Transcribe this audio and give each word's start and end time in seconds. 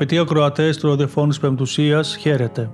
Αγαπητοί 0.00 0.22
ακροατές 0.22 0.76
του 0.76 0.86
Ροδιοφώνης 0.86 1.38
Πεμπτουσίας, 1.38 2.16
χαίρετε. 2.16 2.70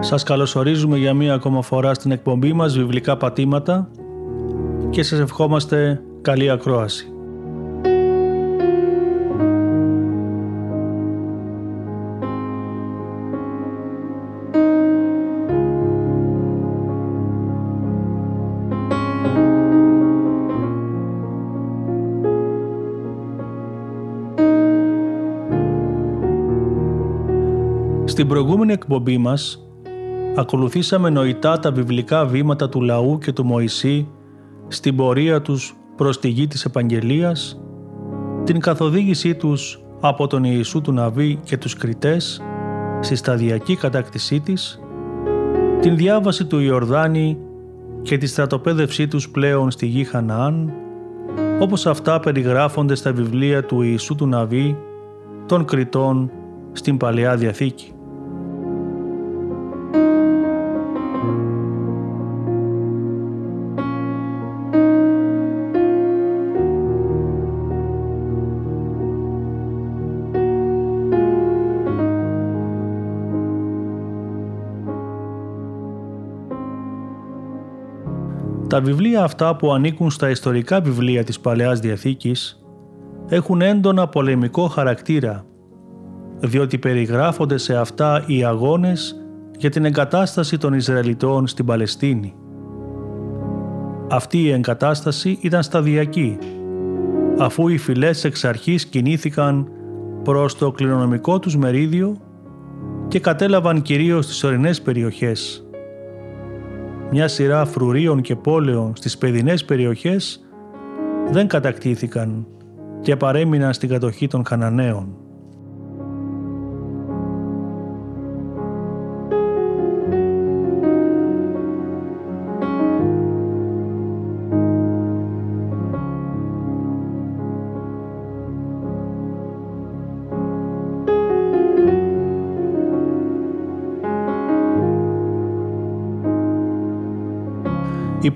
Σας 0.00 0.22
καλωσορίζουμε 0.22 0.98
για 0.98 1.14
μία 1.14 1.34
ακόμα 1.34 1.62
φορά 1.62 1.94
στην 1.94 2.10
εκπομπή 2.10 2.52
μας 2.52 2.76
βιβλικά 2.76 3.16
πατήματα 3.16 3.90
και 4.90 5.02
σας 5.02 5.18
ευχόμαστε 5.18 6.02
καλή 6.22 6.50
ακρόαση. 6.50 7.15
Στην 28.16 28.28
προηγούμενη 28.28 28.72
εκπομπή 28.72 29.18
μας 29.18 29.68
ακολουθήσαμε 30.36 31.10
νοητά 31.10 31.58
τα 31.58 31.72
βιβλικά 31.72 32.26
βήματα 32.26 32.68
του 32.68 32.80
λαού 32.80 33.18
και 33.18 33.32
του 33.32 33.44
Μωυσή 33.44 34.08
στην 34.68 34.96
πορεία 34.96 35.42
τους 35.42 35.76
προς 35.96 36.20
τη 36.20 36.28
γη 36.28 36.46
της 36.46 36.64
Επαγγελίας, 36.64 37.60
την 38.44 38.60
καθοδήγησή 38.60 39.34
τους 39.34 39.82
από 40.00 40.26
τον 40.26 40.44
Ιησού 40.44 40.80
του 40.80 40.92
Ναβί 40.92 41.40
και 41.44 41.56
τους 41.56 41.74
Κριτές 41.74 42.42
στη 43.00 43.16
σταδιακή 43.16 43.76
κατάκτησή 43.76 44.40
της, 44.40 44.80
την 45.80 45.96
διάβαση 45.96 46.44
του 46.44 46.58
Ιορδάνη 46.58 47.38
και 48.02 48.18
τη 48.18 48.26
στρατοπέδευσή 48.26 49.08
τους 49.08 49.30
πλέον 49.30 49.70
στη 49.70 49.86
γη 49.86 50.04
Χαναάν, 50.04 50.72
όπως 51.60 51.86
αυτά 51.86 52.20
περιγράφονται 52.20 52.94
στα 52.94 53.12
βιβλία 53.12 53.64
του 53.64 53.82
Ιησού 53.82 54.14
του 54.14 54.26
Ναβί, 54.26 54.76
των 55.46 55.64
Κριτών 55.64 56.30
στην 56.72 56.96
Παλαιά 56.96 57.36
Διαθήκη. 57.36 57.90
Τα 78.76 78.82
βιβλία 78.82 79.22
αυτά 79.22 79.56
που 79.56 79.72
ανήκουν 79.72 80.10
στα 80.10 80.30
ιστορικά 80.30 80.80
βιβλία 80.80 81.24
της 81.24 81.40
Παλαιάς 81.40 81.80
Διαθήκης 81.80 82.64
έχουν 83.28 83.60
έντονα 83.60 84.08
πολεμικό 84.08 84.66
χαρακτήρα, 84.66 85.44
διότι 86.40 86.78
περιγράφονται 86.78 87.58
σε 87.58 87.76
αυτά 87.76 88.24
οι 88.26 88.44
αγώνες 88.44 89.16
για 89.58 89.70
την 89.70 89.84
εγκατάσταση 89.84 90.58
των 90.58 90.72
Ισραηλιτών 90.72 91.46
στην 91.46 91.64
Παλαιστίνη. 91.64 92.34
Αυτή 94.10 94.42
η 94.42 94.50
εγκατάσταση 94.50 95.38
ήταν 95.40 95.62
σταδιακή, 95.62 96.38
αφού 97.38 97.68
οι 97.68 97.78
φυλές 97.78 98.24
εξ 98.24 98.44
αρχής 98.44 98.86
κινήθηκαν 98.86 99.68
προς 100.22 100.58
το 100.58 100.70
κληρονομικό 100.70 101.38
τους 101.38 101.56
μερίδιο 101.56 102.16
και 103.08 103.20
κατέλαβαν 103.20 103.82
κυρίως 103.82 104.26
τις 104.26 104.44
ορεινές 104.44 104.82
περιοχές, 104.82 105.65
μια 107.10 107.28
σειρά 107.28 107.64
φρουρίων 107.64 108.20
και 108.20 108.36
πόλεων 108.36 108.92
στις 108.96 109.18
παιδινές 109.18 109.64
περιοχές 109.64 110.46
δεν 111.30 111.48
κατακτήθηκαν 111.48 112.46
και 113.00 113.16
παρέμειναν 113.16 113.72
στην 113.72 113.88
κατοχή 113.88 114.26
των 114.26 114.46
Χαναναίων. 114.46 115.25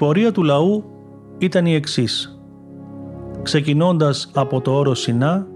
Πορεία 0.01 0.33
του 0.33 0.43
λαού 0.43 0.85
ήταν 1.39 1.67
η 1.67 1.75
εξής. 1.75 2.41
Ξεκινώντας 3.43 4.31
από 4.35 4.61
το 4.61 4.73
όρο 4.73 4.95
Σινά, 4.95 5.47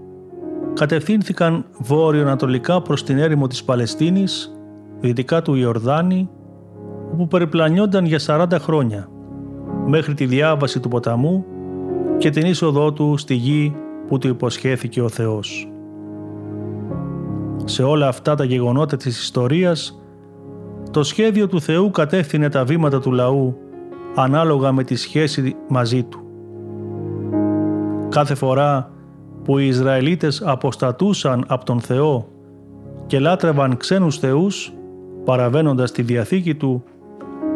κατευθύνθηκαν 0.73 1.65
βόρειο-ανατολικά 1.77 2.81
προς 2.81 3.03
την 3.03 3.17
έρημο 3.17 3.47
της 3.47 3.63
Παλαιστίνης, 3.63 4.55
δυτικά 4.99 5.41
του 5.41 5.55
Ιορδάνη, 5.55 6.29
όπου 7.13 7.27
περιπλανιόνταν 7.27 8.05
για 8.05 8.19
40 8.19 8.59
χρόνια, 8.59 9.09
μέχρι 9.85 10.13
τη 10.13 10.25
διάβαση 10.25 10.79
του 10.79 10.89
ποταμού 10.89 11.45
και 12.17 12.29
την 12.29 12.45
είσοδό 12.45 12.93
του 12.93 13.17
στη 13.17 13.33
γη 13.33 13.75
που 14.07 14.17
του 14.17 14.27
υποσχέθηκε 14.27 15.01
ο 15.01 15.09
Θεός. 15.09 15.71
Σε 17.63 17.83
όλα 17.83 18.07
αυτά 18.07 18.35
τα 18.35 18.43
γεγονότα 18.43 18.97
της 18.97 19.21
ιστορίας, 19.21 20.01
το 20.91 21.03
σχέδιο 21.03 21.47
του 21.47 21.61
Θεού 21.61 21.91
κατεύθυνε 21.91 22.49
τα 22.49 22.65
βήματα 22.65 22.99
του 22.99 23.11
λαού 23.11 23.57
ανάλογα 24.15 24.71
με 24.71 24.83
τη 24.83 24.95
σχέση 24.95 25.55
μαζί 25.67 26.03
του. 26.03 26.19
Κάθε 28.09 28.35
φορά 28.35 28.91
που 29.43 29.57
οι 29.57 29.67
Ισραηλίτες 29.67 30.41
αποστατούσαν 30.45 31.43
από 31.47 31.65
τον 31.65 31.79
Θεό 31.79 32.27
και 33.05 33.19
λάτρευαν 33.19 33.77
ξένους 33.77 34.17
θεούς, 34.17 34.73
παραβαίνοντας 35.25 35.91
τη 35.91 36.01
Διαθήκη 36.01 36.55
Του, 36.55 36.83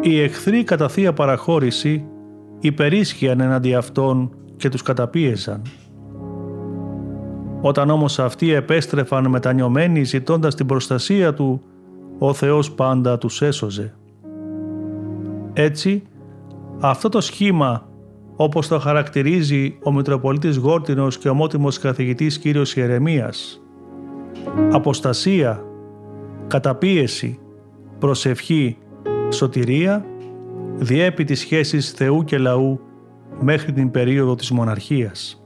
οι 0.00 0.20
εχθροί 0.20 0.64
κατά 0.64 0.88
θεία 0.88 1.12
παραχώρηση 1.12 2.04
υπερίσχυαν 2.60 3.40
εναντί 3.40 3.74
αυτών 3.74 4.30
και 4.56 4.68
τους 4.68 4.82
καταπίεζαν. 4.82 5.62
Όταν 7.60 7.90
όμως 7.90 8.18
αυτοί 8.18 8.52
επέστρεφαν 8.52 9.28
μετανιωμένοι 9.28 10.04
ζητώντας 10.04 10.54
την 10.54 10.66
προστασία 10.66 11.34
Του, 11.34 11.62
ο 12.18 12.32
Θεός 12.32 12.72
πάντα 12.72 13.18
τους 13.18 13.42
έσωζε. 13.42 13.94
Έτσι, 15.52 16.02
αυτό 16.80 17.08
το 17.08 17.20
σχήμα, 17.20 17.88
όπως 18.36 18.68
το 18.68 18.78
χαρακτηρίζει 18.78 19.78
ο 19.82 19.92
Μητροπολίτης 19.92 20.56
Γόρτινος 20.56 21.18
και 21.18 21.28
ομότιμος 21.28 21.78
καθηγητής 21.78 22.38
κύριος 22.38 22.76
Ιερεμίας, 22.76 23.62
αποστασία, 24.70 25.64
καταπίεση, 26.46 27.38
προσευχή, 27.98 28.78
σωτηρία, 29.28 30.04
διέπει 30.76 31.24
τις 31.24 31.40
σχέσεις 31.40 31.90
Θεού 31.90 32.24
και 32.24 32.38
λαού 32.38 32.80
μέχρι 33.40 33.72
την 33.72 33.90
περίοδο 33.90 34.34
της 34.34 34.50
μοναρχίας. 34.50 35.39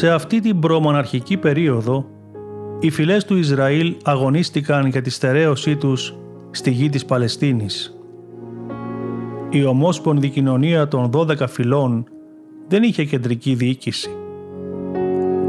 Σε 0.00 0.10
αυτή 0.10 0.40
την 0.40 0.58
προμοναρχική 0.58 1.36
περίοδο, 1.36 2.06
οι 2.80 2.90
φυλές 2.90 3.24
του 3.24 3.36
Ισραήλ 3.36 3.96
αγωνίστηκαν 4.04 4.86
για 4.86 5.02
τη 5.02 5.10
στερέωσή 5.10 5.76
τους 5.76 6.14
στη 6.50 6.70
γη 6.70 6.88
της 6.88 7.04
Παλαιστίνης. 7.04 7.98
Η 9.50 9.64
ομόσπονδη 9.64 10.28
κοινωνία 10.28 10.88
των 10.88 11.10
12 11.14 11.48
φυλών 11.48 12.04
δεν 12.68 12.82
είχε 12.82 13.04
κεντρική 13.04 13.54
διοίκηση. 13.54 14.10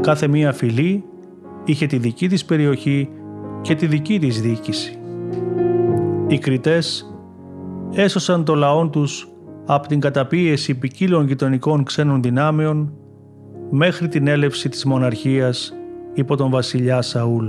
Κάθε 0.00 0.26
μία 0.26 0.52
φυλή 0.52 1.04
είχε 1.64 1.86
τη 1.86 1.98
δική 1.98 2.28
της 2.28 2.44
περιοχή 2.44 3.08
και 3.60 3.74
τη 3.74 3.86
δική 3.86 4.18
της 4.18 4.40
διοίκηση. 4.40 4.98
Οι 6.26 6.38
Κριτές 6.38 7.14
έσωσαν 7.92 8.44
το 8.44 8.54
λαό 8.54 8.88
τους 8.88 9.28
από 9.66 9.88
την 9.88 10.00
καταπίεση 10.00 10.74
ποικίλων 10.74 11.26
γειτονικών 11.26 11.84
ξένων 11.84 12.22
δυνάμεων 12.22 12.92
μέχρι 13.74 14.08
την 14.08 14.26
έλευση 14.26 14.68
της 14.68 14.84
μοναρχίας 14.84 15.74
υπό 16.14 16.36
τον 16.36 16.50
βασιλιά 16.50 17.02
Σαούλ. 17.02 17.46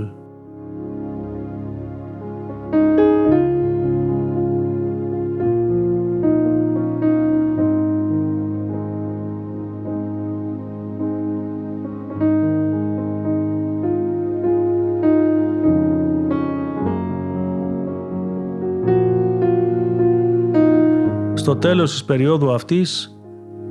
Στο 21.34 21.56
τέλος 21.56 21.90
της 21.90 22.04
περίοδου 22.04 22.52
αυτής, 22.52 23.13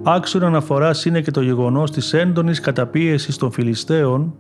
άξιο 0.04 0.46
αναφοράς 0.46 1.06
είναι 1.06 1.22
και 1.22 1.32
το 1.32 1.42
γεγονός 1.42 1.92
της 1.92 2.14
έντονης 2.14 2.60
καταπίεσης 2.60 3.38
των 3.38 3.52
Φιλιστέων, 3.52 4.34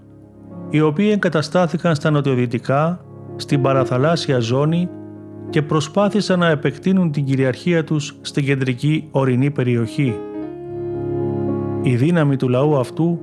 οι 0.69 0.81
οποίοι 0.81 1.10
εγκαταστάθηκαν 1.13 1.95
στα 1.95 2.10
νοτιοδυτικά, 2.10 3.06
στην 3.36 3.62
παραθαλάσσια 3.62 4.39
ζώνη 4.39 4.89
και 5.50 5.62
προσπάθησαν 5.62 6.39
να 6.39 6.50
επεκτείνουν 6.50 7.12
την 7.12 7.25
κυριαρχία 7.25 7.83
τους 7.83 8.18
στην 8.21 8.45
κεντρική 8.45 9.07
ορεινή 9.12 9.51
περιοχή. 9.51 10.15
Η 11.81 11.95
δύναμη 11.95 12.36
του 12.36 12.50
λαού 12.50 12.77
αυτού 12.77 13.19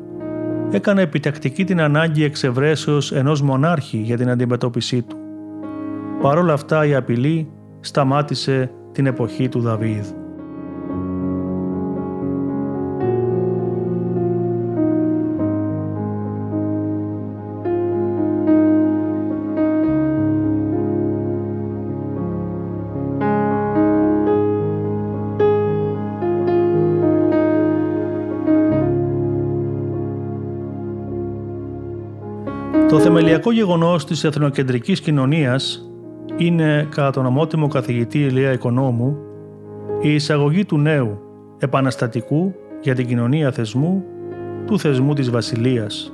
έκανε 0.70 1.02
επιτακτική 1.02 1.64
την 1.64 1.80
ανάγκη 1.80 2.24
εξευρέσεως 2.24 3.12
ενός 3.12 3.42
μονάρχη 3.42 3.96
για 3.96 4.16
την 4.16 4.30
αντιμετώπιση 4.30 5.02
του. 5.02 5.16
Παρ' 6.22 6.38
όλα 6.38 6.52
αυτά 6.52 6.86
η 6.86 6.94
απειλή 6.94 7.50
σταμάτησε 7.80 8.70
την 8.92 9.06
εποχή 9.06 9.48
του 9.48 9.60
Δαβίδ. 9.60 10.19
Το 33.40 33.50
θεμελιακό 33.50 33.72
γεγονός 33.72 34.04
της 34.04 34.24
εθνοκεντρικής 34.24 35.00
κοινωνίας 35.00 35.90
είναι 36.36 36.86
κατά 36.90 37.10
τον 37.10 37.26
ομότιμο 37.26 37.68
καθηγητή 37.68 38.18
Ηλία 38.18 38.52
Οικονόμου 38.52 39.16
η 40.00 40.14
εισαγωγή 40.14 40.64
του 40.64 40.78
νέου 40.78 41.18
επαναστατικού 41.58 42.54
για 42.80 42.94
την 42.94 43.06
κοινωνία 43.06 43.52
θεσμού 43.52 44.04
του 44.66 44.78
θεσμού 44.78 45.14
της 45.14 45.30
Βασιλείας. 45.30 46.12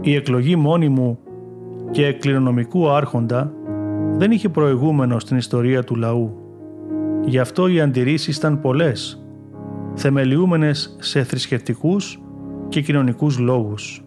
Η 0.00 0.14
εκλογή 0.14 0.56
μόνιμου 0.56 1.18
και 1.90 2.12
κληρονομικού 2.12 2.90
άρχοντα 2.90 3.52
δεν 4.16 4.30
είχε 4.30 4.48
προηγούμενο 4.48 5.18
στην 5.18 5.36
ιστορία 5.36 5.84
του 5.84 5.96
λαού. 5.96 6.32
Γι' 7.24 7.38
αυτό 7.38 7.68
οι 7.68 7.80
αντιρρήσεις 7.80 8.36
ήταν 8.36 8.60
πολλές, 8.60 9.24
θεμελιούμενες 9.94 10.96
σε 11.00 11.22
θρησκευτικούς 11.22 12.22
και 12.68 12.80
κοινωνικούς 12.80 13.38
λόγους. 13.38 14.02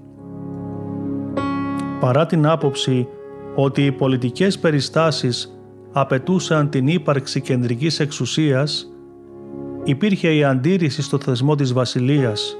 Παρά 2.02 2.26
την 2.26 2.48
άποψη 2.48 3.08
ότι 3.56 3.86
οι 3.86 3.92
πολιτικές 3.92 4.60
περιστάσεις 4.60 5.62
απαιτούσαν 5.92 6.70
την 6.70 6.88
ύπαρξη 6.88 7.42
κεντρικής 7.42 8.00
εξουσίας, 8.00 8.92
υπήρχε 9.84 10.36
η 10.36 10.44
αντίρρηση 10.44 11.02
στο 11.02 11.18
θεσμό 11.20 11.56
της 11.56 11.74
βασιλείας, 11.74 12.58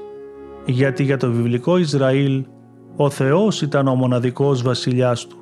γιατί 0.66 1.02
για 1.02 1.16
το 1.16 1.30
βιβλικό 1.30 1.76
Ισραήλ 1.76 2.44
ο 2.96 3.10
Θεός 3.10 3.62
ήταν 3.62 3.88
ο 3.88 3.94
μοναδικός 3.94 4.62
βασιλιάς 4.62 5.26
του, 5.26 5.36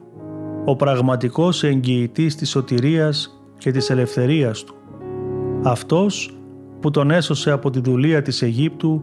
ο 0.64 0.76
πραγματικός 0.76 1.64
εγγυητής 1.64 2.34
της 2.36 2.50
σωτηρίας 2.50 3.42
και 3.58 3.70
της 3.70 3.90
ελευθερίας 3.90 4.64
του. 4.64 4.74
Αυτός 5.62 6.36
που 6.80 6.90
τον 6.90 7.10
έσωσε 7.10 7.50
από 7.50 7.70
τη 7.70 7.80
δουλεία 7.80 8.22
της 8.22 8.42
Αιγύπτου 8.42 9.02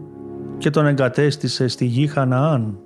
και 0.58 0.70
τον 0.70 0.86
εγκατέστησε 0.86 1.68
στη 1.68 1.84
γη 1.84 2.06
Χαναάν. 2.06 2.78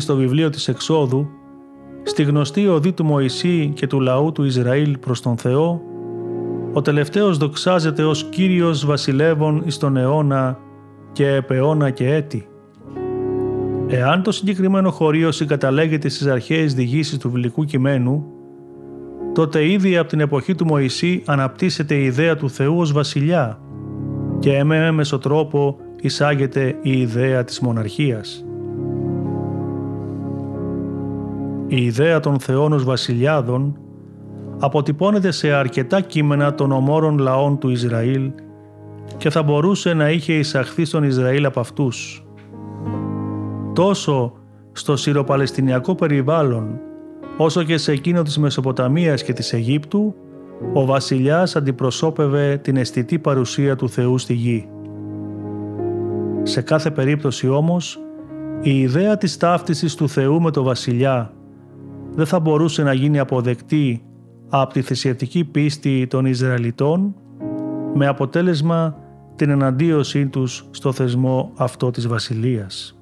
Ήδη 0.00 0.08
στο 0.08 0.18
βιβλίο 0.18 0.50
της 0.50 0.68
Εξόδου, 0.68 1.26
στη 2.02 2.22
γνωστή 2.22 2.68
οδή 2.68 2.92
του 2.92 3.04
Μωυσή 3.04 3.72
και 3.74 3.86
του 3.86 4.00
λαού 4.00 4.32
του 4.32 4.44
Ισραήλ 4.44 4.98
προς 4.98 5.20
τον 5.20 5.36
Θεό, 5.36 5.80
ο 6.72 6.82
τελευταίος 6.82 7.38
δοξάζεται 7.38 8.04
ως 8.04 8.24
Κύριος 8.24 8.86
βασιλεύων 8.86 9.62
εις 9.66 9.78
τον 9.78 9.96
αιώνα 9.96 10.58
και 11.12 11.26
επαιώνα 11.26 11.90
και 11.90 12.14
έτη. 12.14 12.48
Εάν 13.86 14.22
το 14.22 14.32
συγκεκριμένο 14.32 14.90
χωρίο 14.90 15.32
συγκαταλέγεται 15.32 16.08
στις 16.08 16.26
αρχαίες 16.26 16.74
διηγήσεις 16.74 17.18
του 17.18 17.30
βιβλικού 17.30 17.64
κειμένου, 17.64 18.24
τότε 19.34 19.70
ήδη 19.70 19.96
από 19.96 20.08
την 20.08 20.20
εποχή 20.20 20.54
του 20.54 20.66
Μωυσή 20.66 21.22
αναπτύσσεται 21.26 21.94
η 21.94 22.04
ιδέα 22.04 22.36
του 22.36 22.50
Θεού 22.50 22.78
ως 22.78 22.92
βασιλιά 22.92 23.60
και 24.38 24.64
με 24.64 24.86
έμεσο 24.86 25.18
τρόπο 25.18 25.76
εισάγεται 26.00 26.78
η 26.82 27.00
ιδέα 27.00 27.44
της 27.44 27.60
μοναρχίας. 27.60 28.44
Η 31.72 31.84
ιδέα 31.84 32.20
των 32.20 32.38
θεών 32.38 32.72
ως 32.72 32.84
βασιλιάδων 32.84 33.78
αποτυπώνεται 34.58 35.30
σε 35.30 35.52
αρκετά 35.52 36.00
κείμενα 36.00 36.54
των 36.54 36.72
ομόρων 36.72 37.18
λαών 37.18 37.58
του 37.58 37.68
Ισραήλ 37.70 38.30
και 39.16 39.30
θα 39.30 39.42
μπορούσε 39.42 39.92
να 39.92 40.10
είχε 40.10 40.32
εισαχθεί 40.32 40.84
στον 40.84 41.04
Ισραήλ 41.04 41.44
από 41.44 41.60
αυτούς. 41.60 42.26
Τόσο 43.74 44.32
στο 44.72 44.96
συροπαλαιστινιακό 44.96 45.94
περιβάλλον 45.94 46.80
όσο 47.36 47.62
και 47.62 47.76
σε 47.76 47.92
εκείνο 47.92 48.22
της 48.22 48.38
Μεσοποταμίας 48.38 49.22
και 49.22 49.32
της 49.32 49.52
Αιγύπτου 49.52 50.14
ο 50.72 50.84
βασιλιάς 50.84 51.56
αντιπροσώπευε 51.56 52.56
την 52.56 52.76
αισθητή 52.76 53.18
παρουσία 53.18 53.76
του 53.76 53.88
Θεού 53.88 54.18
στη 54.18 54.34
γη. 54.34 54.68
Σε 56.42 56.60
κάθε 56.60 56.90
περίπτωση 56.90 57.48
όμως, 57.48 57.98
η 58.62 58.80
ιδέα 58.80 59.16
της 59.16 59.36
ταύτισης 59.36 59.94
του 59.94 60.08
Θεού 60.08 60.40
με 60.40 60.50
το 60.50 60.62
βασιλιά 60.62 61.32
δεν 62.20 62.28
θα 62.28 62.40
μπορούσε 62.40 62.82
να 62.82 62.92
γίνει 62.92 63.18
αποδεκτή 63.18 64.02
από 64.48 64.72
τη 64.72 64.82
θρησκευτική 64.82 65.44
πίστη 65.44 66.06
των 66.06 66.24
Ισραηλιτών 66.24 67.14
με 67.94 68.06
αποτέλεσμα 68.06 68.96
την 69.36 69.50
εναντίωσή 69.50 70.26
τους 70.26 70.68
στο 70.70 70.92
θεσμό 70.92 71.52
αυτό 71.56 71.90
της 71.90 72.08
βασιλείας. 72.08 72.99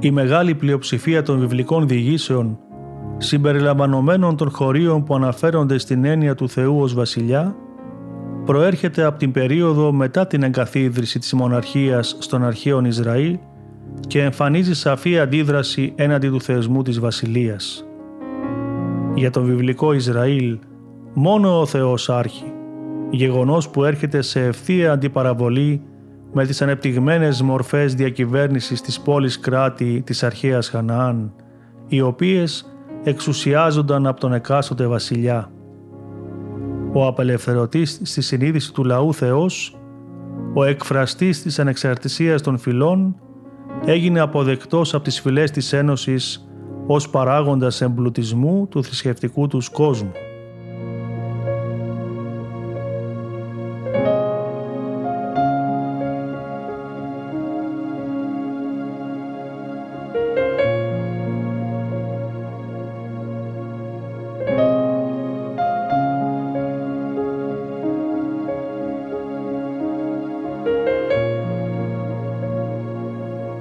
Η 0.00 0.10
μεγάλη 0.10 0.54
πλειοψηφία 0.54 1.22
των 1.22 1.38
βιβλικών 1.38 1.88
διηγήσεων 1.88 2.58
συμπεριλαμβανομένων 3.16 4.36
των 4.36 4.50
χωρίων 4.50 5.04
που 5.04 5.14
αναφέρονται 5.14 5.78
στην 5.78 6.04
έννοια 6.04 6.34
του 6.34 6.48
Θεού 6.48 6.80
ως 6.80 6.94
βασιλιά 6.94 7.56
προέρχεται 8.44 9.04
από 9.04 9.18
την 9.18 9.32
περίοδο 9.32 9.92
μετά 9.92 10.26
την 10.26 10.42
εγκαθίδρυση 10.42 11.18
της 11.18 11.32
μοναρχίας 11.32 12.16
στον 12.18 12.44
αρχαίο 12.44 12.84
Ισραήλ 12.84 13.38
και 14.06 14.22
εμφανίζει 14.22 14.74
σαφή 14.74 15.18
αντίδραση 15.18 15.92
έναντι 15.96 16.28
του 16.28 16.40
θεσμού 16.40 16.82
της 16.82 17.00
βασιλείας. 17.00 17.84
Για 19.14 19.30
τον 19.30 19.44
βιβλικό 19.44 19.92
Ισραήλ 19.92 20.58
μόνο 21.14 21.60
ο 21.60 21.66
Θεός 21.66 22.10
άρχει, 22.10 22.52
γεγονός 23.10 23.68
που 23.68 23.84
έρχεται 23.84 24.22
σε 24.22 24.44
ευθεία 24.44 24.92
αντιπαραβολή 24.92 25.82
με 26.38 26.46
τις 26.46 26.62
ανεπτυγμένες 26.62 27.42
μορφές 27.42 27.94
διακυβέρνησης 27.94 28.80
της 28.80 29.00
πόλης 29.00 29.40
κράτη 29.40 30.02
της 30.06 30.22
αρχαίας 30.22 30.68
Χαναάν, 30.68 31.32
οι 31.88 32.00
οποίες 32.00 32.72
εξουσιάζονταν 33.04 34.06
από 34.06 34.20
τον 34.20 34.32
εκάστοτε 34.32 34.86
βασιλιά. 34.86 35.50
Ο 36.92 37.06
απελευθερωτής 37.06 38.00
στη 38.02 38.22
συνείδηση 38.22 38.72
του 38.72 38.84
λαού 38.84 39.14
Θεός, 39.14 39.76
ο 40.54 40.64
εκφραστής 40.64 41.42
της 41.42 41.58
ανεξαρτησίας 41.58 42.42
των 42.42 42.58
φυλών, 42.58 43.16
έγινε 43.84 44.20
αποδεκτός 44.20 44.94
από 44.94 45.04
τις 45.04 45.20
φυλές 45.20 45.50
της 45.50 45.72
Ένωσης 45.72 46.48
ως 46.86 47.10
παράγοντας 47.10 47.80
εμπλουτισμού 47.80 48.66
του 48.70 48.84
θρησκευτικού 48.84 49.46
τους 49.46 49.68
κόσμου. 49.68 50.12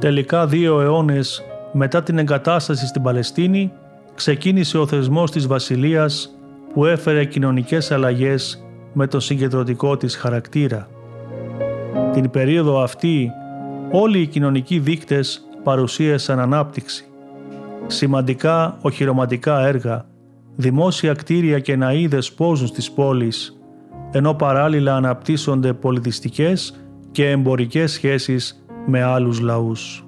Τελικά 0.07 0.47
δύο 0.47 0.81
αιώνες 0.81 1.43
μετά 1.71 2.03
την 2.03 2.17
εγκατάσταση 2.17 2.87
στην 2.87 3.01
Παλαιστίνη 3.01 3.71
ξεκίνησε 4.15 4.77
ο 4.77 4.87
θεσμός 4.87 5.31
της 5.31 5.47
βασιλείας 5.47 6.35
που 6.73 6.85
έφερε 6.85 7.25
κοινωνικές 7.25 7.91
αλλαγές 7.91 8.65
με 8.93 9.07
τον 9.07 9.21
συγκεντρωτικό 9.21 9.97
της 9.97 10.15
χαρακτήρα. 10.15 10.87
Την 12.13 12.29
περίοδο 12.29 12.81
αυτή 12.81 13.31
όλοι 13.91 14.19
οι 14.19 14.27
κοινωνικοί 14.27 14.79
δείκτες 14.79 15.47
παρουσίασαν 15.63 16.39
ανάπτυξη. 16.39 17.05
Σημαντικά 17.87 18.77
οχυρωματικά 18.81 19.59
έργα, 19.59 20.05
δημόσια 20.55 21.13
κτίρια 21.13 21.59
και 21.59 21.77
ναΐδες 21.79 22.33
πόζουν 22.35 22.67
στις 22.67 22.91
πόλεις, 22.91 23.57
ενώ 24.11 24.33
παράλληλα 24.33 24.95
αναπτύσσονται 24.95 25.73
πολιτιστικές 25.73 26.79
και 27.11 27.29
εμπορικές 27.29 27.91
σχέσεις 27.91 28.61
με 28.89 29.03
άλλους 29.03 29.39
λαούς. 29.39 30.01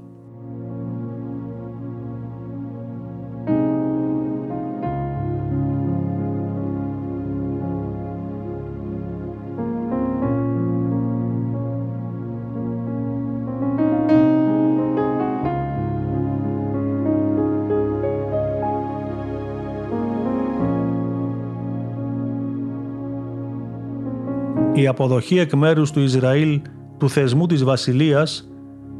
Η 24.73 24.87
αποδοχή 24.87 25.39
εκ 25.39 25.53
μέρους 25.53 25.91
του 25.91 25.99
Ισραήλ 25.99 26.61
του 26.97 27.09
θεσμού 27.09 27.45
της 27.45 27.63
βασιλείας 27.63 28.48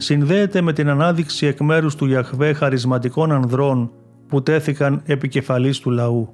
συνδέεται 0.01 0.61
με 0.61 0.73
την 0.73 0.89
ανάδειξη 0.89 1.45
εκ 1.45 1.59
μέρους 1.59 1.95
του 1.95 2.07
Ιαχβέ 2.07 2.53
χαρισματικών 2.53 3.31
ανδρών 3.31 3.91
που 4.27 4.43
τέθηκαν 4.43 5.01
επικεφαλής 5.05 5.79
του 5.79 5.89
λαού. 5.89 6.33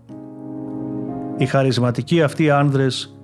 Οι 1.37 1.45
χαρισματικοί 1.45 2.21
αυτοί 2.21 2.49
άνδρες 2.49 3.19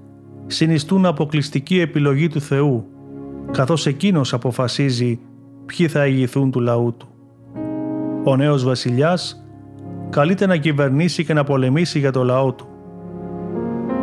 συνιστούν 0.48 1.06
αποκλειστική 1.06 1.80
επιλογή 1.80 2.28
του 2.28 2.42
Θεού, 2.42 2.86
καθώς 3.52 3.86
εκείνος 3.86 4.34
αποφασίζει 4.34 5.20
ποιοι 5.66 5.88
θα 5.88 6.08
ηγηθούν 6.08 6.52
του 6.52 6.60
λαού 6.60 6.96
του. 6.98 7.08
Ο 8.24 8.36
νέος 8.36 8.64
βασιλιάς 8.64 9.46
καλείται 10.10 10.46
να 10.46 10.58
κυβερνήσει 10.58 11.26
και 11.26 11.34
να 11.34 11.44
πολεμήσει 11.44 12.00
για 12.00 12.12
το 12.12 12.24
λαό 12.24 12.54
του. 12.54 12.68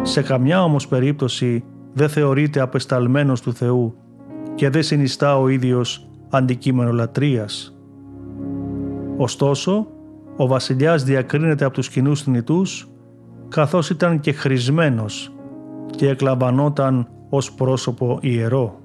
Σε 0.02 0.22
καμιά 0.22 0.62
όμως 0.62 0.88
περίπτωση 0.88 1.64
δεν 1.92 2.08
θεωρείται 2.08 2.60
απεσταλμένος 2.60 3.40
του 3.40 3.52
Θεού 3.52 3.94
και 4.54 4.70
δεν 4.70 4.82
συνιστά 4.82 5.38
ο 5.38 5.48
ίδιος 5.48 6.07
αντικείμενο 6.30 6.92
λατρείας. 6.92 7.76
Ωστόσο, 9.16 9.86
ο 10.36 10.46
βασιλιάς 10.46 11.04
διακρίνεται 11.04 11.64
από 11.64 11.74
τους 11.74 11.88
κοινούς 11.88 12.22
θνητούς 12.22 12.88
καθώς 13.48 13.90
ήταν 13.90 14.20
και 14.20 14.32
χρησμένος 14.32 15.32
και 15.90 16.08
εκλαμβανόταν 16.08 17.08
ως 17.28 17.52
πρόσωπο 17.52 18.18
ιερό. 18.20 18.77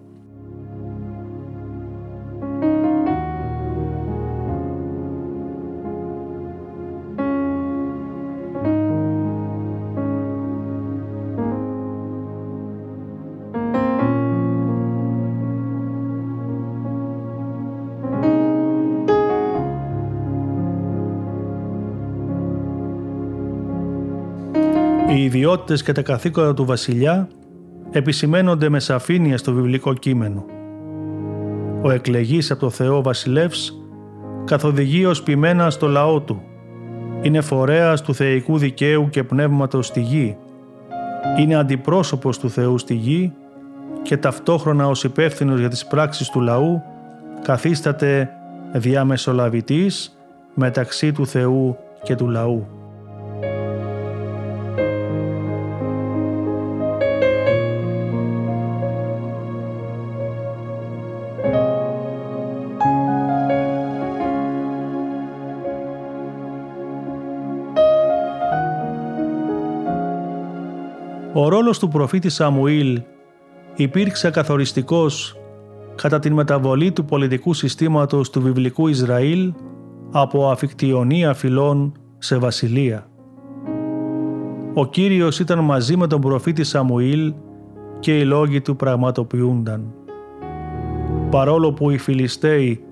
Ιδιότητες 25.53 25.83
και 25.83 25.91
τα 25.91 26.01
καθήκοντα 26.01 26.53
του 26.53 26.65
βασιλιά 26.65 27.27
επισημένονται 27.91 28.69
με 28.69 28.79
σαφήνεια 28.79 29.37
στο 29.37 29.53
βιβλικό 29.53 29.93
κείμενο. 29.93 30.45
Ο 31.81 31.91
εκλεγής 31.91 32.51
από 32.51 32.59
το 32.59 32.69
Θεό 32.69 33.01
βασιλεύς 33.01 33.73
καθοδηγεί 34.45 35.05
ως 35.05 35.23
ποιμένα 35.23 35.69
στο 35.69 35.87
λαό 35.87 36.21
του. 36.21 36.41
Είναι 37.21 37.41
φορέας 37.41 38.01
του 38.01 38.13
θεϊκού 38.13 38.57
δικαίου 38.57 39.09
και 39.09 39.23
πνεύματος 39.23 39.87
στη 39.87 40.01
γη. 40.01 40.37
Είναι 41.39 41.55
αντιπρόσωπος 41.55 42.39
του 42.39 42.49
Θεού 42.49 42.77
στη 42.77 42.93
γη 42.93 43.33
και 44.01 44.17
ταυτόχρονα 44.17 44.87
ως 44.87 45.03
υπεύθυνος 45.03 45.59
για 45.59 45.69
τις 45.69 45.85
πράξεις 45.85 46.29
του 46.29 46.41
λαού 46.41 46.81
καθίσταται 47.43 48.29
διαμεσολαβητής 48.73 50.17
μεταξύ 50.53 51.11
του 51.11 51.27
Θεού 51.27 51.77
και 52.03 52.15
του 52.15 52.29
λαού. 52.29 52.67
Ρόλος 71.73 71.91
του 71.91 71.97
προφήτη 71.97 72.29
Σαμουήλ 72.29 73.01
υπήρξε 73.75 74.29
καθοριστικός 74.29 75.37
κατά 75.95 76.19
την 76.19 76.33
μεταβολή 76.33 76.91
του 76.91 77.05
πολιτικού 77.05 77.53
συστήματος 77.53 78.29
του 78.29 78.41
βιβλικού 78.41 78.87
Ισραήλ 78.87 79.53
από 80.11 80.49
αφικτιονία 80.49 81.33
φυλών 81.33 81.91
σε 82.17 82.37
βασιλεία. 82.37 83.07
Ο 84.73 84.85
Κύριος 84.85 85.39
ήταν 85.39 85.59
μαζί 85.59 85.97
με 85.97 86.07
τον 86.07 86.21
προφήτη 86.21 86.63
Σαμουήλ 86.63 87.33
και 87.99 88.19
οι 88.19 88.23
λόγοι 88.23 88.61
του 88.61 88.75
πραγματοποιούνταν. 88.75 89.93
Παρόλο 91.29 91.73
που 91.73 91.89
οι 91.89 91.97
Φιλιστέοι 91.97 92.83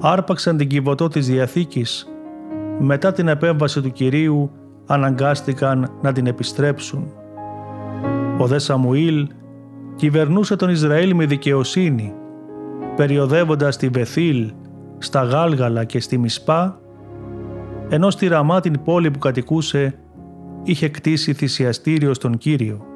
άρπαξαν 0.00 0.56
την 0.56 0.68
κυβωτό 0.68 1.08
της 1.08 1.26
Διαθήκης, 1.26 2.08
μετά 2.78 3.12
την 3.12 3.28
επέμβαση 3.28 3.80
του 3.80 3.92
Κυρίου 3.92 4.50
αναγκάστηκαν 4.86 5.90
να 6.02 6.12
την 6.12 6.26
επιστρέψουν. 6.26 7.19
Ο 8.40 8.46
δε 8.46 8.58
Σαμουήλ 8.58 9.28
κυβερνούσε 9.96 10.56
τον 10.56 10.68
Ισραήλ 10.68 11.14
με 11.14 11.26
δικαιοσύνη, 11.26 12.14
περιοδεύοντας 12.96 13.76
τη 13.76 13.88
Βεθήλ, 13.88 14.52
στα 14.98 15.22
Γάλγαλα 15.22 15.84
και 15.84 16.00
στη 16.00 16.18
Μισπά, 16.18 16.80
ενώ 17.88 18.10
στη 18.10 18.26
Ραμά 18.26 18.60
την 18.60 18.82
πόλη 18.84 19.10
που 19.10 19.18
κατοικούσε 19.18 19.98
είχε 20.62 20.88
κτίσει 20.88 21.32
θυσιαστήριο 21.32 22.14
στον 22.14 22.38
Κύριο. 22.38 22.89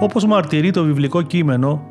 Όπως 0.00 0.26
μαρτυρεί 0.26 0.70
το 0.70 0.84
βιβλικό 0.84 1.22
κείμενο, 1.22 1.82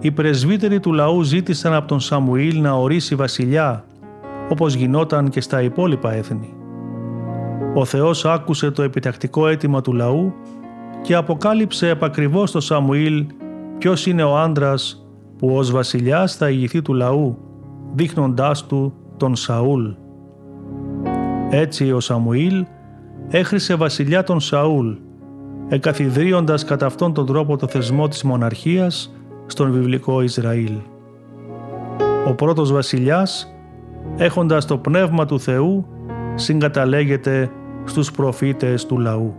οι 0.00 0.10
πρεσβύτεροι 0.10 0.80
του 0.80 0.92
λαού 0.92 1.22
ζήτησαν 1.22 1.74
από 1.74 1.88
τον 1.88 2.00
Σαμουήλ 2.00 2.60
να 2.60 2.72
ορίσει 2.72 3.14
βασιλιά, 3.14 3.84
όπως 4.50 4.74
γινόταν 4.74 5.28
και 5.28 5.40
στα 5.40 5.62
υπόλοιπα 5.62 6.12
έθνη. 6.12 6.54
Ο 7.74 7.84
Θεός 7.84 8.24
άκουσε 8.24 8.70
το 8.70 8.82
επιτακτικό 8.82 9.46
αίτημα 9.48 9.80
του 9.80 9.92
λαού 9.92 10.32
και 11.02 11.14
αποκάλυψε 11.14 11.88
επακριβώς 11.88 12.48
στο 12.48 12.60
Σαμουήλ 12.60 13.26
ποιος 13.78 14.06
είναι 14.06 14.22
ο 14.22 14.38
άντρας 14.38 15.06
που 15.38 15.56
ως 15.56 15.70
βασιλιάς 15.70 16.36
θα 16.36 16.50
ηγηθεί 16.50 16.82
του 16.82 16.94
λαού, 16.94 17.38
δείχνοντάς 17.94 18.66
του 18.66 18.94
τον 19.16 19.36
Σαούλ. 19.36 19.84
Έτσι 21.50 21.92
ο 21.92 22.00
Σαμουήλ 22.00 22.66
έχρισε 23.28 23.74
βασιλιά 23.74 24.22
τον 24.22 24.40
Σαούλ, 24.40 24.92
εκαθιδρύοντας 25.72 26.64
κατά 26.64 26.86
αυτόν 26.86 27.14
τον 27.14 27.26
τρόπο 27.26 27.56
το 27.56 27.66
θεσμό 27.66 28.08
της 28.08 28.22
μοναρχίας 28.22 29.14
στον 29.46 29.72
βιβλικό 29.72 30.22
Ισραήλ. 30.22 30.72
Ο 32.28 32.34
πρώτος 32.34 32.72
βασιλιάς, 32.72 33.54
έχοντας 34.16 34.64
το 34.66 34.78
πνεύμα 34.78 35.26
του 35.26 35.40
Θεού, 35.40 35.86
συγκαταλέγεται 36.34 37.50
στους 37.84 38.10
προφήτες 38.10 38.86
του 38.86 38.98
λαού. 38.98 39.34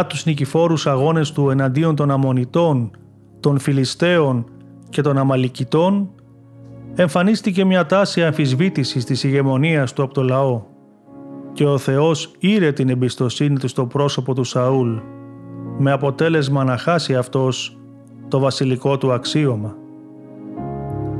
Παρά 0.00 0.12
τους 0.12 0.24
νικηφόρους 0.24 0.86
αγώνες 0.86 1.32
του 1.32 1.50
εναντίον 1.50 1.96
των 1.96 2.10
Αμονιτών, 2.10 2.90
των 3.40 3.58
Φιλιστέων 3.58 4.44
και 4.88 5.02
των 5.02 5.18
Αμαλικητών, 5.18 6.10
εμφανίστηκε 6.94 7.64
μια 7.64 7.86
τάση 7.86 8.24
αμφισβήτησης 8.24 9.04
της 9.04 9.24
ηγεμονίας 9.24 9.92
του 9.92 10.02
από 10.02 10.14
το 10.14 10.22
λαό 10.22 10.62
και 11.52 11.64
ο 11.64 11.78
Θεός 11.78 12.32
ήρε 12.38 12.72
την 12.72 12.88
εμπιστοσύνη 12.88 13.58
του 13.58 13.68
στο 13.68 13.86
πρόσωπο 13.86 14.34
του 14.34 14.44
Σαούλ 14.44 14.96
με 15.78 15.92
αποτέλεσμα 15.92 16.64
να 16.64 16.76
χάσει 16.76 17.14
αυτός 17.14 17.78
το 18.28 18.38
βασιλικό 18.38 18.98
του 18.98 19.12
αξίωμα. 19.12 19.76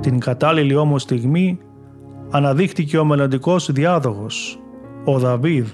Την 0.00 0.18
κατάλληλη 0.18 0.74
όμως 0.74 1.02
στιγμή 1.02 1.58
αναδείχτηκε 2.30 2.98
ο 2.98 3.04
μελλοντικός 3.04 3.72
διάδογος, 3.72 4.60
ο 5.04 5.18
Δαβίδ, 5.18 5.68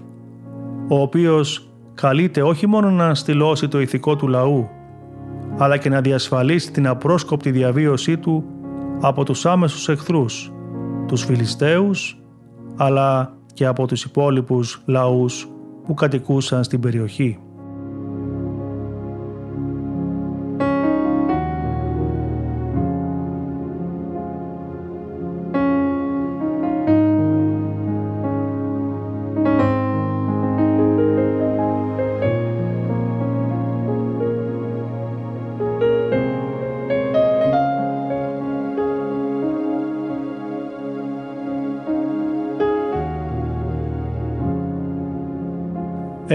ο 0.88 1.00
οποίος 1.00 1.65
καλείται 1.96 2.42
όχι 2.42 2.66
μόνο 2.66 2.90
να 2.90 3.14
στυλώσει 3.14 3.68
το 3.68 3.80
ηθικό 3.80 4.16
του 4.16 4.28
λαού, 4.28 4.68
αλλά 5.56 5.76
και 5.76 5.88
να 5.88 6.00
διασφαλίσει 6.00 6.72
την 6.72 6.86
απρόσκοπτη 6.86 7.50
διαβίωσή 7.50 8.18
του 8.18 8.44
από 9.00 9.24
τους 9.24 9.46
άμεσους 9.46 9.88
εχθρούς, 9.88 10.52
τους 11.06 11.24
Φιλιστέους, 11.24 12.22
αλλά 12.76 13.36
και 13.52 13.66
από 13.66 13.86
τους 13.86 14.04
υπόλοιπους 14.04 14.82
λαούς 14.86 15.48
που 15.84 15.94
κατοικούσαν 15.94 16.64
στην 16.64 16.80
περιοχή. 16.80 17.38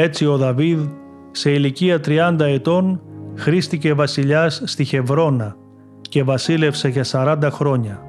Έτσι 0.04 0.26
ο 0.26 0.38
Δαβίδ 0.38 0.80
σε 1.32 1.52
ηλικία 1.52 2.00
30 2.06 2.40
ετών 2.40 3.02
χρήστηκε 3.36 3.94
βασιλιάς 3.94 4.62
στη 4.66 4.84
Χευρώνα 4.84 5.56
και 6.02 6.24
βασίλευσε 6.24 6.88
για 6.88 7.06
40 7.12 7.48
χρόνια. 7.52 8.02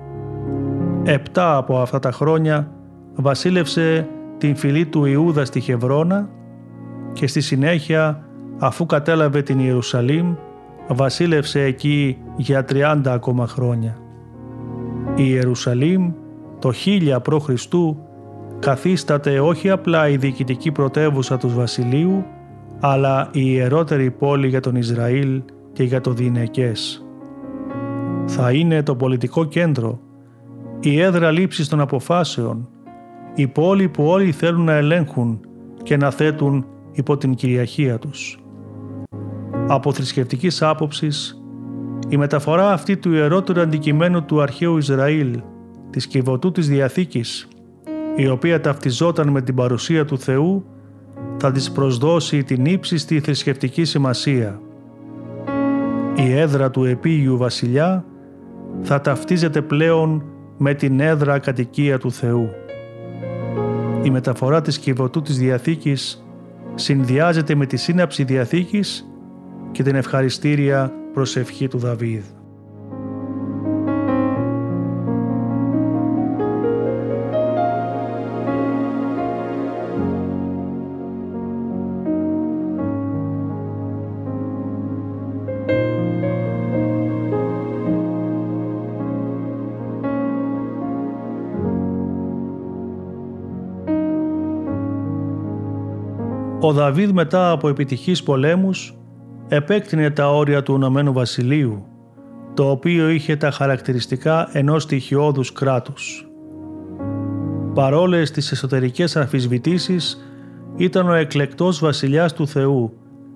Επτά 1.05 1.57
από 1.57 1.79
αυτά 1.81 1.99
τα 1.99 2.13
χρόνια 2.13 2.71
βασίλευσε 3.15 4.09
την 4.39 4.57
φυλή 4.57 4.87
του 4.87 5.05
Ιούδα 5.05 5.45
στη 5.45 5.61
Χευρώνα 5.61 6.29
και 7.13 7.27
στη 7.27 7.41
συνέχεια 7.41 8.25
αφού 8.59 8.87
κατέλαβε 8.87 9.43
την 9.43 9.59
Ιερουσαλήμ 9.59 10.35
βασίλευσε 10.89 11.61
εκεί 11.61 12.19
για 12.37 12.65
30 12.73 13.01
ακόμα 13.07 13.47
χρόνια. 13.47 13.99
Η 15.15 15.25
Ιερουσαλήμ 15.27 16.13
το 16.59 16.73
1000 16.85 17.17
π.Χ 17.23 17.49
καθίσταται 18.63 19.41
όχι 19.41 19.71
απλά 19.71 20.09
η 20.09 20.17
διοικητική 20.17 20.73
πρωτεύουσα 20.73 21.37
του 21.37 21.49
βασιλείου, 21.49 22.25
αλλά 22.81 23.29
η 23.33 23.41
ιερότερη 23.45 24.11
πόλη 24.11 24.49
για 24.49 24.61
τον 24.61 24.77
Ισραήλ 24.77 25.43
και 25.73 25.83
για 25.83 26.01
το 26.01 26.11
Δινεκές. 26.11 27.07
Θα 28.27 28.53
είναι 28.53 28.83
το 28.83 28.95
πολιτικό 28.95 29.45
κέντρο, 29.45 30.01
η 30.81 31.01
έδρα 31.01 31.31
λήψης 31.31 31.69
των 31.69 31.81
αποφάσεων, 31.81 32.69
η 33.35 33.47
πόλη 33.47 33.89
που 33.89 34.05
όλοι 34.05 34.33
θέλουν 34.33 34.65
να 34.65 34.73
ελέγχουν 34.73 35.41
και 35.83 35.97
να 35.97 36.11
θέτουν 36.11 36.67
υπό 36.93 37.17
την 37.17 37.35
κυριαρχία 37.35 37.99
τους. 37.99 38.39
Από 39.69 39.93
θρησκευτικής 39.93 40.63
άποψης, 40.63 41.43
η 42.09 42.17
μεταφορά 42.17 42.73
αυτή 42.73 42.97
του 42.97 43.13
ιερότερου 43.13 43.61
αντικειμένου 43.61 44.25
του 44.25 44.43
αρχαίου 44.43 44.77
Ισραήλ, 44.77 45.41
της 45.91 46.07
κυβωτού 46.07 46.53
της 46.53 46.69
Διαθήκης, 46.69 47.49
η 48.17 48.29
οποία 48.29 48.61
ταυτιζόταν 48.61 49.29
με 49.29 49.43
την 49.43 49.55
παρουσία 49.55 50.05
του 50.05 50.19
Θεού, 50.19 50.65
θα 51.37 51.53
της 51.53 51.71
προσδώσει 51.71 52.45
την 52.45 52.65
ύψιστη 52.65 53.21
θρησκευτική 53.21 53.85
σημασία. 53.85 54.61
Η 56.17 56.33
έδρα 56.33 56.71
του 56.71 56.85
επίγειου 56.85 57.37
βασιλιά 57.37 58.05
θα 58.83 59.01
ταυτίζεται 59.01 59.63
πλέον 59.63 60.25
με 60.57 60.75
την 60.75 61.01
έδρα 61.01 61.39
κατοικία 61.39 61.99
του 61.99 62.13
Θεού. 62.13 62.49
Η 64.03 64.11
μεταφορά 64.11 64.61
της 64.61 64.79
κυβωτού 64.79 65.23
της 65.23 65.39
Διαθήκης 65.39 66.25
συνδυάζεται 66.75 67.55
με 67.55 67.67
τη 67.67 67.77
σύναψη 67.77 68.25
Διαθήκης 68.25 69.07
και 69.73 69.83
την 69.83 69.95
ευχαριστήρια 69.95 70.93
προσευχή 71.13 71.69
του 71.69 71.79
Δαβίδ. 71.79 72.25
Ο 96.73 96.75
Δαβίδ 96.75 97.11
μετά 97.11 97.51
από 97.51 97.69
επιτυχείς 97.69 98.23
πολέμους 98.23 98.95
επέκτηνε 99.49 100.11
τα 100.11 100.31
όρια 100.35 100.63
του 100.63 100.75
Ηνωμένου 100.75 101.13
Βασιλείου, 101.13 101.87
το 102.55 102.71
οποίο 102.71 103.09
είχε 103.09 103.37
τα 103.37 103.51
χαρακτηριστικά 103.51 104.49
ενός 104.53 104.83
στοιχειώδους 104.83 105.53
κράτους. 105.53 106.29
Παρόλες 107.75 108.31
τις 108.31 108.53
εσωτερικές 108.53 109.17
αμφισβητήσεις, 109.17 110.19
ήταν 110.77 111.09
ο 111.09 111.13
εκλεκτός 111.13 111.81
βασιλιάς 111.81 112.33
του 112.33 112.47
Θεού, 112.47 112.93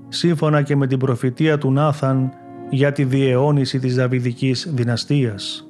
σύμφωνα 0.09 0.63
και 0.63 0.77
με 0.77 0.87
την 0.87 0.99
προφητεία 0.99 1.59
του 1.59 1.73
Νάθαν 1.73 2.31
για 2.71 2.93
τη 2.93 3.05
διαιώνιση 3.05 3.79
της 3.79 3.97
Δαβιδικής 3.97 4.71
δυναστείας. 4.75 5.66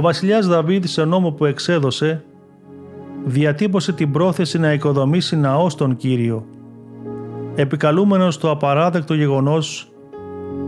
Ο 0.00 0.02
βασιλιάς 0.02 0.46
Δαβίδ 0.46 0.84
σε 0.84 1.04
νόμο 1.04 1.30
που 1.30 1.44
εξέδωσε 1.44 2.24
διατύπωσε 3.24 3.92
την 3.92 4.10
πρόθεση 4.10 4.58
να 4.58 4.72
οικοδομήσει 4.72 5.36
ναός 5.36 5.72
στον 5.72 5.96
Κύριο. 5.96 6.46
Επικαλούμενος 7.54 8.38
το 8.38 8.50
απαράδεκτο 8.50 9.14
γεγονός 9.14 9.92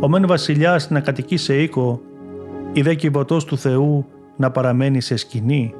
ο 0.00 0.08
μεν 0.08 0.26
βασιλιάς 0.26 0.90
να 0.90 1.00
κατοικεί 1.00 1.36
σε 1.36 1.62
οίκο 1.62 2.00
η 2.72 2.82
δε 2.82 2.94
κυβωτός 2.94 3.44
του 3.44 3.56
Θεού 3.58 4.06
να 4.36 4.50
παραμένει 4.50 5.00
σε 5.00 5.16
σκηνή. 5.16 5.74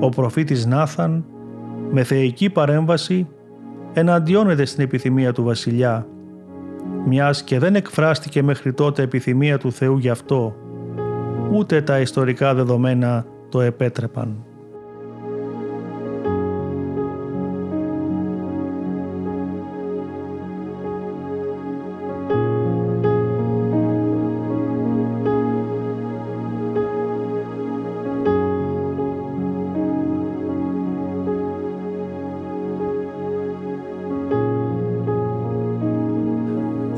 Ο 0.00 0.08
προφήτης 0.08 0.66
Νάθαν 0.66 1.24
με 1.90 2.02
θεϊκή 2.02 2.50
παρέμβαση 2.50 3.28
εναντιώνεται 3.92 4.64
στην 4.64 4.84
επιθυμία 4.84 5.32
του 5.32 5.42
βασιλιά, 5.44 6.06
μιας 7.06 7.42
και 7.42 7.58
δεν 7.58 7.74
εκφράστηκε 7.74 8.42
μέχρι 8.42 8.72
τότε 8.72 9.02
επιθυμία 9.02 9.58
του 9.58 9.72
Θεού 9.72 9.98
γι' 9.98 10.10
αυτό, 10.10 10.56
ούτε 11.50 11.82
τα 11.82 12.00
ιστορικά 12.00 12.54
δεδομένα 12.54 13.26
το 13.48 13.60
επέτρεπαν. 13.60 14.44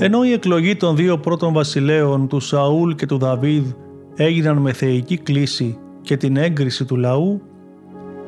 Ενώ 0.04 0.24
η 0.24 0.32
εκλογή 0.32 0.76
των 0.76 0.96
δύο 0.96 1.18
πρώτων 1.18 1.52
βασιλέων 1.52 2.28
του 2.28 2.40
Σαούλ 2.40 2.94
και 2.94 3.06
του 3.06 3.18
Δαβίδ 3.18 3.72
έγιναν 4.16 4.56
με 4.56 4.72
θεϊκή 4.72 5.16
κλίση 5.16 5.78
και 6.00 6.16
την 6.16 6.36
έγκριση 6.36 6.84
του 6.84 6.96
λαού, 6.96 7.42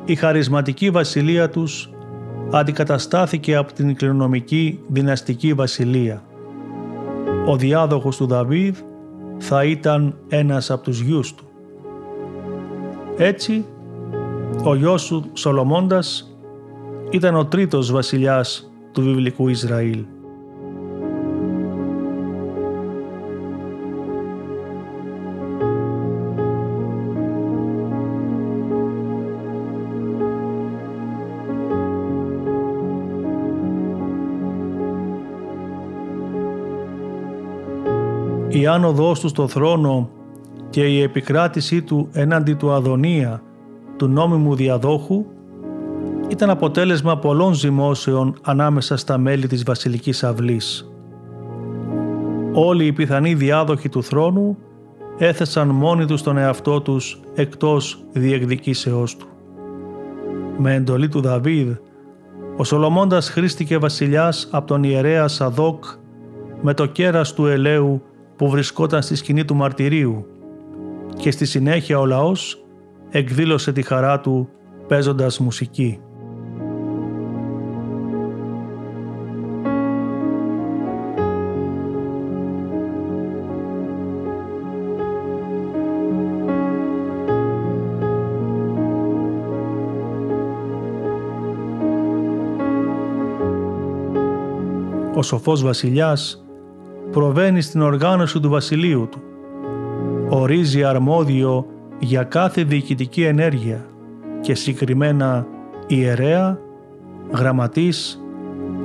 η 0.05 0.15
χαρισματική 0.15 0.89
βασιλεία 0.89 1.49
τους 1.49 1.89
αντικαταστάθηκε 2.51 3.55
από 3.55 3.73
την 3.73 3.95
κληρονομική 3.95 4.79
δυναστική 4.87 5.53
βασιλεία. 5.53 6.23
Ο 7.47 7.55
διάδοχος 7.55 8.17
του 8.17 8.25
Δαβίδ 8.25 8.77
θα 9.37 9.63
ήταν 9.63 10.15
ένας 10.27 10.71
από 10.71 10.83
τους 10.83 11.01
γιους 11.01 11.35
του. 11.35 11.45
Έτσι, 13.17 13.65
ο 14.63 14.75
γιος 14.75 15.07
του 15.07 15.29
Σολομώντας 15.33 16.37
ήταν 17.09 17.35
ο 17.35 17.45
τρίτος 17.45 17.91
βασιλιάς 17.91 18.71
του 18.91 19.01
βιβλικού 19.01 19.47
Ισραήλ. 19.47 20.05
Η 38.59 38.67
άνοδός 38.67 39.19
του 39.19 39.27
στο 39.27 39.47
θρόνο 39.47 40.09
και 40.69 40.85
η 40.85 41.01
επικράτησή 41.01 41.81
του 41.81 42.09
έναντι 42.11 42.53
του 42.53 42.71
Αδωνία, 42.71 43.41
του 43.97 44.07
νόμιμου 44.07 44.55
διαδόχου, 44.55 45.25
ήταν 46.27 46.49
αποτέλεσμα 46.49 47.17
πολλών 47.17 47.53
ζυμώσεων 47.53 48.35
ανάμεσα 48.41 48.97
στα 48.97 49.17
μέλη 49.17 49.47
της 49.47 49.63
βασιλικής 49.63 50.23
αυλής. 50.23 50.91
Όλοι 52.53 52.85
οι 52.85 52.93
πιθανοί 52.93 53.33
διάδοχοι 53.33 53.89
του 53.89 54.03
θρόνου 54.03 54.57
έθεσαν 55.17 55.67
μόνοι 55.67 56.05
τους 56.05 56.21
τον 56.21 56.37
εαυτό 56.37 56.81
τους 56.81 57.19
εκτός 57.35 58.03
διεκδικήσεώς 58.11 59.15
του. 59.15 59.27
Με 60.57 60.73
εντολή 60.73 61.09
του 61.09 61.21
Δαβίδ, 61.21 61.71
ο 62.57 62.63
Σολομώντας 62.63 63.29
χρήστηκε 63.29 63.77
βασιλιάς 63.77 64.47
από 64.51 64.67
τον 64.67 64.83
ιερέα 64.83 65.27
Σαδόκ 65.27 65.83
με 66.61 66.73
το 66.73 66.85
κέρας 66.85 67.33
του 67.33 67.45
ελαίου 67.45 68.01
που 68.37 68.49
βρισκόταν 68.49 69.01
στη 69.01 69.15
σκηνή 69.15 69.45
του 69.45 69.55
μαρτυρίου 69.55 70.25
και 71.17 71.31
στη 71.31 71.45
συνέχεια 71.45 71.99
ο 71.99 72.05
λαός 72.05 72.65
εκδήλωσε 73.09 73.71
τη 73.71 73.81
χαρά 73.81 74.19
του 74.19 74.49
παίζοντας 74.87 75.39
μουσική. 75.39 75.99
Ο 95.15 95.21
σοφός 95.21 95.63
βασιλιάς 95.63 96.46
προβαίνει 97.17 97.61
στην 97.61 97.81
οργάνωση 97.81 98.39
του 98.39 98.49
βασιλείου 98.49 99.07
του. 99.11 99.21
Ορίζει 100.29 100.83
αρμόδιο 100.83 101.65
για 101.99 102.23
κάθε 102.23 102.63
διοικητική 102.63 103.23
ενέργεια 103.23 103.85
και 104.41 104.55
συγκεκριμένα 104.55 105.47
ιερέα, 105.87 106.59
γραμματής, 107.31 108.23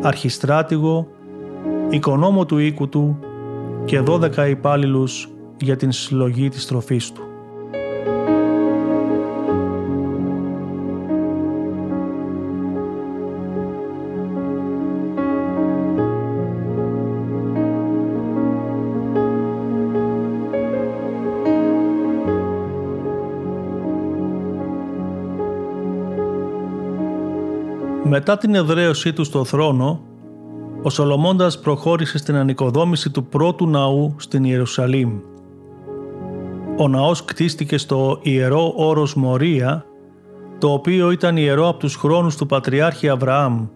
αρχιστράτηγο, 0.03 1.09
οικονόμο 1.91 2.47
του 2.47 2.59
οίκου 2.59 2.89
του 2.89 3.19
και 3.85 3.99
δώδεκα 3.99 4.49
υπάλληλους 4.49 5.29
για 5.61 5.77
την 5.77 5.93
συλλογή 5.93 6.49
της 6.49 6.67
τροφής 6.67 7.13
του. 7.13 7.23
Μετά 28.15 28.39
την 28.39 28.55
εδραίωσή 28.55 29.13
του 29.13 29.25
στο 29.25 29.45
θρόνο, 29.45 30.01
ο 30.83 30.91
Σολομώντας 30.91 31.61
προχώρησε 31.61 32.19
στην 32.19 32.37
ανοικοδόμηση 32.37 33.11
του 33.11 33.25
πρώτου 33.25 33.69
ναού 33.69 34.15
στην 34.17 34.45
Ιερουσαλήμ. 34.45 35.19
Ο 36.79 36.89
ναός 36.89 37.25
κτίστηκε 37.25 37.79
στο 37.79 38.19
ιερό 38.23 38.73
όρος 38.77 39.15
Μορία, 39.15 39.85
το 40.59 40.73
οποίο 40.73 41.11
ήταν 41.11 41.37
ιερό 41.37 41.69
από 41.69 41.79
τους 41.79 41.97
χρόνους 41.97 42.37
του 42.37 42.47
Πατριάρχη 42.47 43.09
Αβραάμ, 43.09 43.67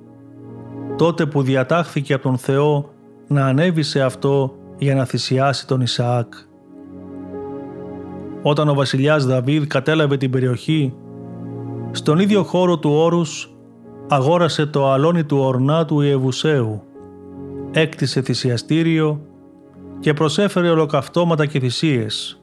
τότε 0.97 1.27
που 1.27 1.43
διατάχθηκε 1.43 2.15
από 2.15 2.23
τον 2.23 2.39
Θεό 2.39 2.91
να 3.29 3.47
ανέβει 3.47 3.83
σε 3.83 4.03
αυτό 4.03 4.55
για 4.79 4.95
να 4.95 5.05
θυσιάσει 5.05 5.67
τον 5.67 5.81
Ισαάκ. 5.81 6.33
Όταν 8.43 8.69
ο 8.69 8.75
βασιλιάς 8.75 9.27
Δαβίδ 9.27 9.65
κατέλαβε 9.67 10.17
την 10.17 10.31
περιοχή, 10.31 10.95
στον 11.91 12.19
ίδιο 12.19 12.43
χώρο 12.43 12.79
του 12.79 12.91
όρους 12.91 13.51
αγόρασε 14.09 14.67
το 14.67 14.91
αλόνι 14.93 15.25
του 15.25 15.39
ορνά 15.39 15.85
του 15.85 16.01
Ιεβουσαίου, 16.01 16.83
έκτισε 17.73 18.23
θυσιαστήριο 18.23 19.21
και 20.01 20.13
προσέφερε 20.13 20.71
ολοκαυτώματα 20.71 21.47
και 21.47 21.61
θυσίες. 21.61 22.41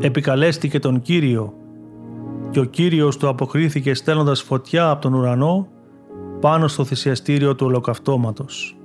Επικαλέστηκε 0.00 0.78
τον 0.78 1.02
Κύριο 1.02 1.54
και 2.50 2.60
ο 2.60 2.64
Κύριος 2.64 3.16
του 3.16 3.28
αποκρίθηκε 3.28 3.94
στέλνοντας 3.94 4.42
φωτιά 4.42 4.90
από 4.90 5.02
τον 5.02 5.14
ουρανό 5.14 5.68
πάνω 6.40 6.68
στο 6.68 6.84
θυσιαστήριο 6.84 7.54
του 7.54 7.66
ολοκαυτώματος. 7.66 8.76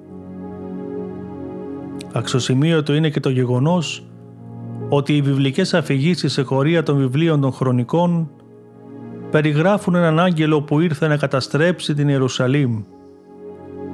Αξιοσημείωτο 2.13 2.93
είναι 2.93 3.09
και 3.09 3.19
το 3.19 3.29
γεγονός 3.29 4.07
ότι 4.89 5.15
οι 5.15 5.21
βιβλικές 5.21 5.73
αφηγήσεις 5.73 6.33
σε 6.33 6.41
χωρία 6.41 6.83
των 6.83 6.97
βιβλίων 6.97 7.41
των 7.41 7.51
χρονικών 7.51 8.29
περιγράφουν 9.35 9.95
έναν 9.95 10.19
άγγελο 10.19 10.61
που 10.61 10.79
ήρθε 10.79 11.07
να 11.07 11.17
καταστρέψει 11.17 11.93
την 11.93 12.09
Ιερουσαλήμ, 12.09 12.83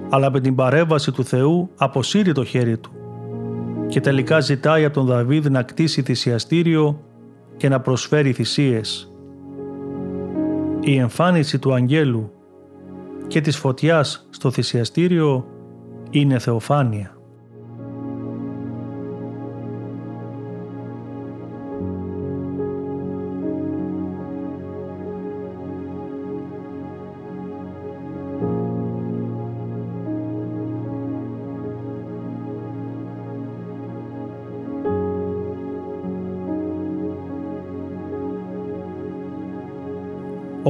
αλλά 0.09 0.31
με 0.31 0.39
την 0.39 0.55
παρέμβαση 0.55 1.11
του 1.11 1.23
Θεού 1.23 1.69
αποσύρει 1.77 2.31
το 2.31 2.43
χέρι 2.43 2.77
του 2.77 2.91
και 3.87 3.99
τελικά 3.99 4.39
ζητάει 4.39 4.85
από 4.85 4.93
τον 4.93 5.05
Δαβίδ 5.05 5.47
να 5.47 5.63
κτίσει 5.63 6.01
θυσιαστήριο 6.01 6.99
και 7.57 7.69
να 7.69 7.79
προσφέρει 7.79 8.31
θυσίες. 8.31 9.11
Η 10.79 10.97
εμφάνιση 10.97 11.59
του 11.59 11.73
αγγέλου 11.73 12.31
και 13.27 13.41
της 13.41 13.57
φωτιάς 13.57 14.27
στο 14.29 14.51
θυσιαστήριο 14.51 15.45
είναι 16.09 16.39
θεοφάνεια. 16.39 17.20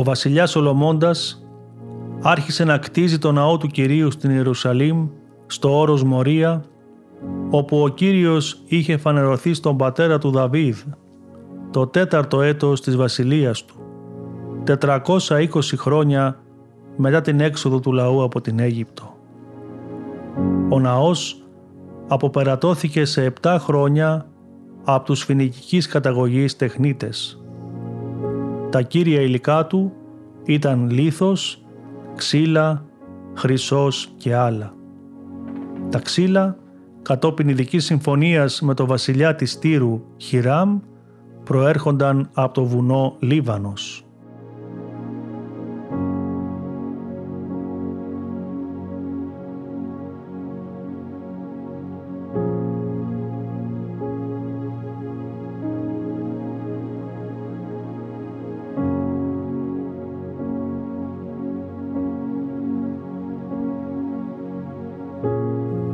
Ο 0.01 0.03
βασιλιάς 0.03 0.49
Σολομώντας 0.49 1.45
άρχισε 2.21 2.63
να 2.63 2.77
κτίζει 2.77 3.17
το 3.17 3.31
ναό 3.31 3.57
του 3.57 3.67
Κυρίου 3.67 4.11
στην 4.11 4.29
Ιερουσαλήμ, 4.31 5.07
στο 5.47 5.79
όρος 5.79 6.03
Μορία, 6.03 6.63
όπου 7.49 7.83
ο 7.83 7.87
Κύριος 7.87 8.61
είχε 8.65 8.97
φανερωθεί 8.97 9.53
στον 9.53 9.77
πατέρα 9.77 10.17
του 10.17 10.31
Δαβίδ, 10.31 10.77
το 11.71 11.87
τέταρτο 11.87 12.41
έτος 12.41 12.81
της 12.81 12.95
βασιλείας 12.95 13.65
του, 13.65 13.75
420 14.63 15.77
χρόνια 15.77 16.39
μετά 16.97 17.21
την 17.21 17.39
έξοδο 17.39 17.79
του 17.79 17.91
λαού 17.91 18.23
από 18.23 18.41
την 18.41 18.59
Αίγυπτο. 18.59 19.15
Ο 20.69 20.79
ναός 20.79 21.43
αποπερατώθηκε 22.07 23.05
σε 23.05 23.33
7 23.41 23.57
χρόνια 23.59 24.25
από 24.83 25.05
τους 25.05 25.23
φινικικής 25.23 25.87
καταγωγής 25.87 26.55
τεχνίτες. 26.55 27.40
Τα 28.71 28.81
κύρια 28.81 29.21
υλικά 29.21 29.67
του 29.67 29.91
ήταν 30.43 30.89
λίθος, 30.89 31.65
ξύλα, 32.15 32.85
χρυσός 33.33 34.13
και 34.17 34.35
άλλα. 34.35 34.73
Τα 35.89 35.99
ξύλα, 35.99 36.57
κατόπιν 37.01 37.49
ειδικής 37.49 37.85
συμφωνίας 37.85 38.61
με 38.61 38.73
το 38.73 38.85
βασιλιά 38.85 39.35
της 39.35 39.59
Τύρου 39.59 40.01
Χιράμ, 40.17 40.79
προέρχονταν 41.43 42.29
από 42.33 42.53
το 42.53 42.65
βουνό 42.65 43.15
Λίβανος. 43.19 44.05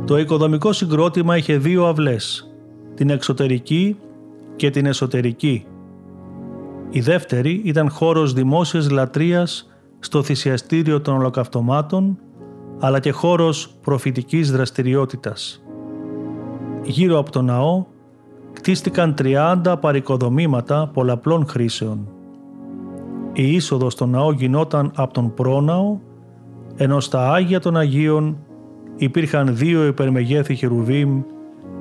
Το 0.08 0.18
οικοδομικό 0.18 0.72
συγκρότημα 0.72 1.36
είχε 1.36 1.56
δύο 1.56 1.86
αυλές, 1.86 2.50
την 2.94 3.10
εξωτερική 3.10 3.96
και 4.56 4.70
την 4.70 4.86
εσωτερική. 4.86 5.66
Η 6.90 7.00
δεύτερη 7.00 7.60
ήταν 7.64 7.90
χώρος 7.90 8.32
δημόσιας 8.32 8.90
λατρείας 8.90 9.68
στο 9.98 10.22
θυσιαστήριο 10.22 11.00
των 11.00 11.14
ολοκαυτωμάτων, 11.14 12.18
αλλά 12.78 13.00
και 13.00 13.10
χώρος 13.10 13.74
προφητικής 13.82 14.52
δραστηριότητας. 14.52 15.62
Γύρω 16.82 17.18
από 17.18 17.30
το 17.30 17.42
ναό 17.42 17.84
κτίστηκαν 18.52 19.14
30 19.18 19.74
παρικοδομήματα 19.80 20.90
πολλαπλών 20.92 21.46
χρήσεων. 21.46 22.08
Η 23.32 23.52
είσοδος 23.52 23.92
στο 23.92 24.06
ναό 24.06 24.32
γινόταν 24.32 24.92
από 24.94 25.12
τον 25.12 25.34
πρόναο, 25.34 25.98
ενώ 26.76 27.00
στα 27.00 27.32
Άγια 27.32 27.60
των 27.60 27.76
Αγίων 27.76 28.38
υπήρχαν 28.98 29.56
δύο 29.56 29.86
υπερμεγέθη 29.86 30.54
χερουβίμ 30.54 31.22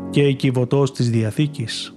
και 0.10 0.22
η 0.22 0.34
κυβωτός 0.34 0.92
της 0.92 1.10
Διαθήκης. 1.10 1.92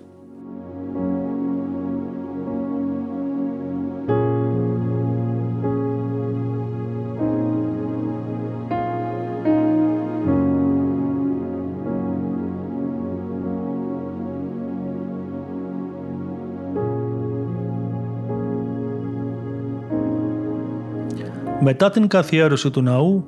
Μετά 21.62 21.90
την 21.90 22.08
καθιέρωση 22.08 22.70
του 22.70 22.82
ναού, 22.82 23.24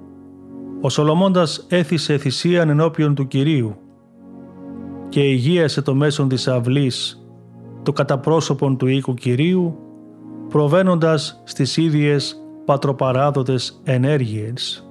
ο 0.84 0.88
Σολομώντας 0.88 1.66
έθισε 1.68 2.18
θυσίαν 2.18 2.68
ενώπιον 2.68 3.14
του 3.14 3.26
Κυρίου 3.26 3.76
και 5.08 5.20
υγείασε 5.20 5.82
το 5.82 5.94
μέσον 5.94 6.28
της 6.28 6.48
αυλής 6.48 7.26
το 7.82 7.92
καταπρόσωπον 7.92 8.76
του 8.76 8.86
οίκου 8.86 9.14
Κυρίου 9.14 9.78
προβαίνοντας 10.48 11.42
στις 11.44 11.76
ίδιες 11.76 12.36
πατροπαράδοτες 12.64 13.80
ενέργειες. 13.84 14.88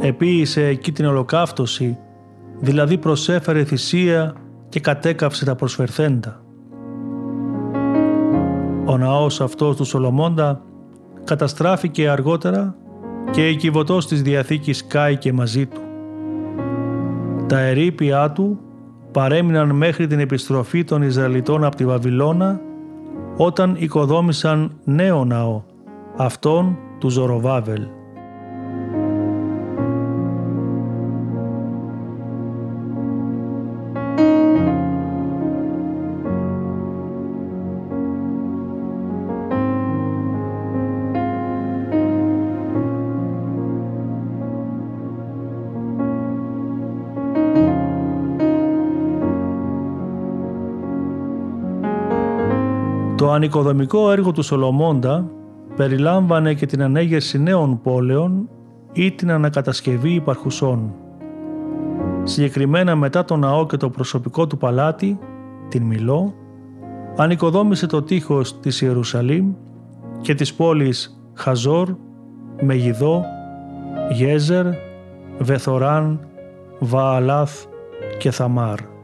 Επίησε 0.00 0.66
εκεί 0.66 0.92
την 0.92 1.06
ολοκαύτωση, 1.06 1.98
δηλαδή 2.60 2.98
προσέφερε 2.98 3.64
θυσία 3.64 4.34
και 4.68 4.80
κατέκαυσε 4.80 5.44
τα 5.44 5.54
προσφερθέντα. 5.54 6.40
Ο 8.84 8.96
ναός 8.96 9.40
αυτός 9.40 9.76
του 9.76 9.84
Σολομώντα 9.84 10.62
καταστράφηκε 11.24 12.08
αργότερα 12.08 12.76
και 13.30 13.48
η 13.48 13.56
κυβωτός 13.56 14.06
της 14.06 14.22
Διαθήκης 14.22 14.86
κάηκε 14.86 15.32
μαζί 15.32 15.66
του. 15.66 15.80
Τα 17.46 17.58
ερήπια 17.58 18.30
του 18.30 18.58
παρέμειναν 19.12 19.70
μέχρι 19.70 20.06
την 20.06 20.18
επιστροφή 20.18 20.84
των 20.84 21.02
Ισραηλιτών 21.02 21.64
από 21.64 21.76
τη 21.76 21.84
Βαβυλώνα 21.84 22.60
όταν 23.36 23.76
οικοδόμησαν 23.78 24.70
νέο 24.84 25.24
ναό, 25.24 25.62
αυτόν 26.16 26.78
του 26.98 27.08
Ζωροβάβελ. 27.08 27.82
Ανοικοδομικό 53.36 54.10
έργο 54.10 54.32
του 54.32 54.42
Σολομώντα 54.42 55.30
περιλάμβανε 55.76 56.54
και 56.54 56.66
την 56.66 56.82
ανέγερση 56.82 57.38
νέων 57.42 57.80
πόλεων 57.80 58.48
ή 58.92 59.12
την 59.12 59.30
ανακατασκευή 59.30 60.14
υπαρχουσών. 60.14 60.94
Συγκεκριμένα 62.22 62.96
μετά 62.96 63.24
το 63.24 63.36
ναό 63.36 63.66
και 63.66 63.76
το 63.76 63.90
προσωπικό 63.90 64.46
του 64.46 64.56
παλάτι, 64.56 65.18
την 65.68 65.82
Μιλό, 65.82 66.34
ανοικοδόμησε 67.16 67.86
το 67.86 68.02
τείχος 68.02 68.60
της 68.60 68.80
Ιερουσαλήμ 68.80 69.52
και 70.20 70.34
της 70.34 70.54
πόλεις 70.54 71.20
Χαζόρ, 71.34 71.96
Μεγιδό, 72.60 73.24
Γέζερ, 74.12 74.66
Βεθοράν, 75.38 76.20
Βααλάθ 76.78 77.64
και 78.18 78.30
Θαμάρ. 78.30 78.95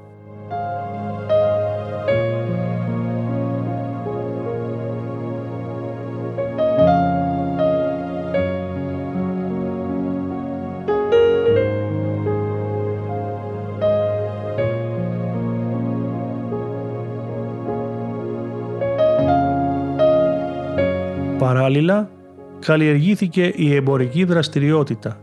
Παράλληλα, 21.83 22.11
καλλιεργήθηκε 22.59 23.53
η 23.57 23.75
εμπορική 23.75 24.25
δραστηριότητα. 24.25 25.17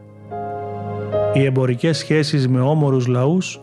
Οι 1.34 1.46
εμπορικές 1.46 1.98
σχέσεις 1.98 2.48
με 2.48 2.60
όμορους 2.60 3.08
λαούς 3.08 3.60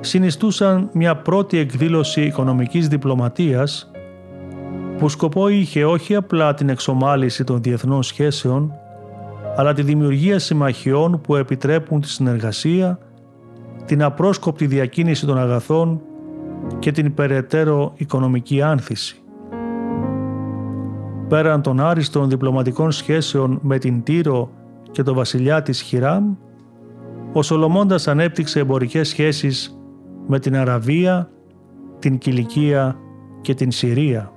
συνιστούσαν 0.00 0.90
μια 0.92 1.16
πρώτη 1.16 1.58
εκδήλωση 1.58 2.22
οικονομικής 2.22 2.88
διπλωματίας 2.88 3.90
που 4.98 5.08
σκοπό 5.08 5.48
είχε 5.48 5.84
όχι 5.84 6.14
απλά 6.14 6.54
την 6.54 6.68
εξομάλυση 6.68 7.44
των 7.44 7.62
διεθνών 7.62 8.02
σχέσεων, 8.02 8.72
αλλά 9.56 9.72
τη 9.72 9.82
δημιουργία 9.82 10.38
συμμαχιών 10.38 11.20
που 11.20 11.36
επιτρέπουν 11.36 12.00
τη 12.00 12.08
συνεργασία, 12.08 12.98
την 13.84 14.02
απρόσκοπτη 14.02 14.66
διακίνηση 14.66 15.26
των 15.26 15.38
αγαθών 15.38 16.00
και 16.78 16.92
την 16.92 17.14
περαιτέρω 17.14 17.92
οικονομική 17.96 18.62
άνθηση 18.62 19.21
πέραν 21.32 21.62
των 21.62 21.80
άριστων 21.80 22.28
διπλωματικών 22.28 22.90
σχέσεων 22.92 23.58
με 23.62 23.78
την 23.78 24.02
Τύρο 24.02 24.50
και 24.90 25.02
τον 25.02 25.14
βασιλιά 25.14 25.62
της 25.62 25.80
Χιράμ, 25.80 26.34
ο 27.32 27.42
Σολομώντας 27.42 28.08
ανέπτυξε 28.08 28.60
εμπορικές 28.60 29.08
σχέσεις 29.08 29.80
με 30.26 30.38
την 30.38 30.56
Αραβία, 30.56 31.30
την 31.98 32.18
Κιλικία 32.18 32.96
και 33.40 33.54
την 33.54 33.70
Συρία. 33.70 34.32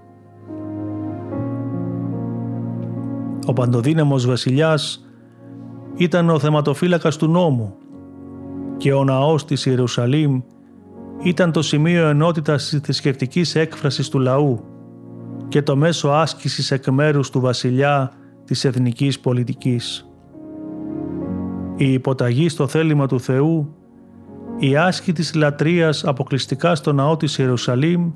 Ο 3.45 3.53
παντοδύναμος 3.53 4.25
βασιλιάς 4.25 5.05
ήταν 5.95 6.29
ο 6.29 6.39
θεματοφύλακας 6.39 7.17
του 7.17 7.27
νόμου 7.27 7.75
και 8.77 8.93
ο 8.93 9.03
ναός 9.03 9.45
της 9.45 9.65
Ιερουσαλήμ 9.65 10.41
ήταν 11.23 11.51
το 11.51 11.61
σημείο 11.61 12.07
ενότητας 12.07 12.69
της 12.69 12.79
θρησκευτικής 12.79 13.55
έκφρασης 13.55 14.09
του 14.09 14.19
λαού 14.19 14.74
και 15.47 15.61
το 15.61 15.75
μέσο 15.75 16.09
άσκησης 16.09 16.71
εκ 16.71 16.87
μέρους 16.87 17.29
του 17.29 17.39
βασιλιά 17.39 18.11
της 18.45 18.65
εθνικής 18.65 19.19
πολιτικής. 19.19 20.09
Η 21.77 21.93
υποταγή 21.93 22.49
στο 22.49 22.67
θέλημα 22.67 23.07
του 23.07 23.19
Θεού, 23.19 23.75
η 24.59 24.77
άσκη 24.77 25.13
της 25.13 25.33
λατρείας 25.33 26.03
αποκλειστικά 26.03 26.75
στο 26.75 26.93
ναό 26.93 27.17
της 27.17 27.37
Ιερουσαλήμ 27.37 28.11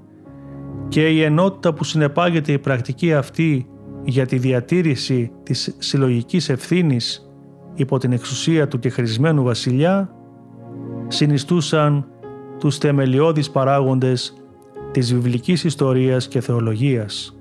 και 0.87 1.07
η 1.07 1.21
ενότητα 1.21 1.73
που 1.73 1.83
συνεπάγεται 1.83 2.51
η 2.51 2.59
πρακτική 2.59 3.13
αυτή 3.13 3.67
για 4.03 4.25
τη 4.25 4.37
διατήρηση 4.37 5.31
της 5.43 5.75
συλλογικής 5.77 6.49
ευθύνης 6.49 7.29
υπό 7.73 7.97
την 7.97 8.11
εξουσία 8.11 8.67
του 8.67 8.79
και 8.79 8.89
χρησμένου 8.89 9.43
βασιλιά 9.43 10.13
συνιστούσαν 11.07 12.05
τους 12.59 12.77
θεμελιώδεις 12.77 13.49
παράγοντες 13.49 14.38
της 14.91 15.13
βιβλικής 15.13 15.63
ιστορίας 15.63 16.27
και 16.27 16.41
θεολογίας. 16.41 17.33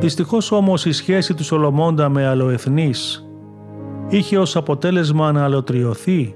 Δυστυχώς 0.00 0.52
όμως 0.52 0.84
η 0.84 0.92
σχέση 0.92 1.34
του 1.34 1.44
Σολομώντα 1.44 2.08
με 2.08 2.26
αλλοεθνείς 2.26 3.25
είχε 4.08 4.38
ως 4.38 4.56
αποτέλεσμα 4.56 5.32
να 5.32 5.44
αλωτριωθεί 5.44 6.34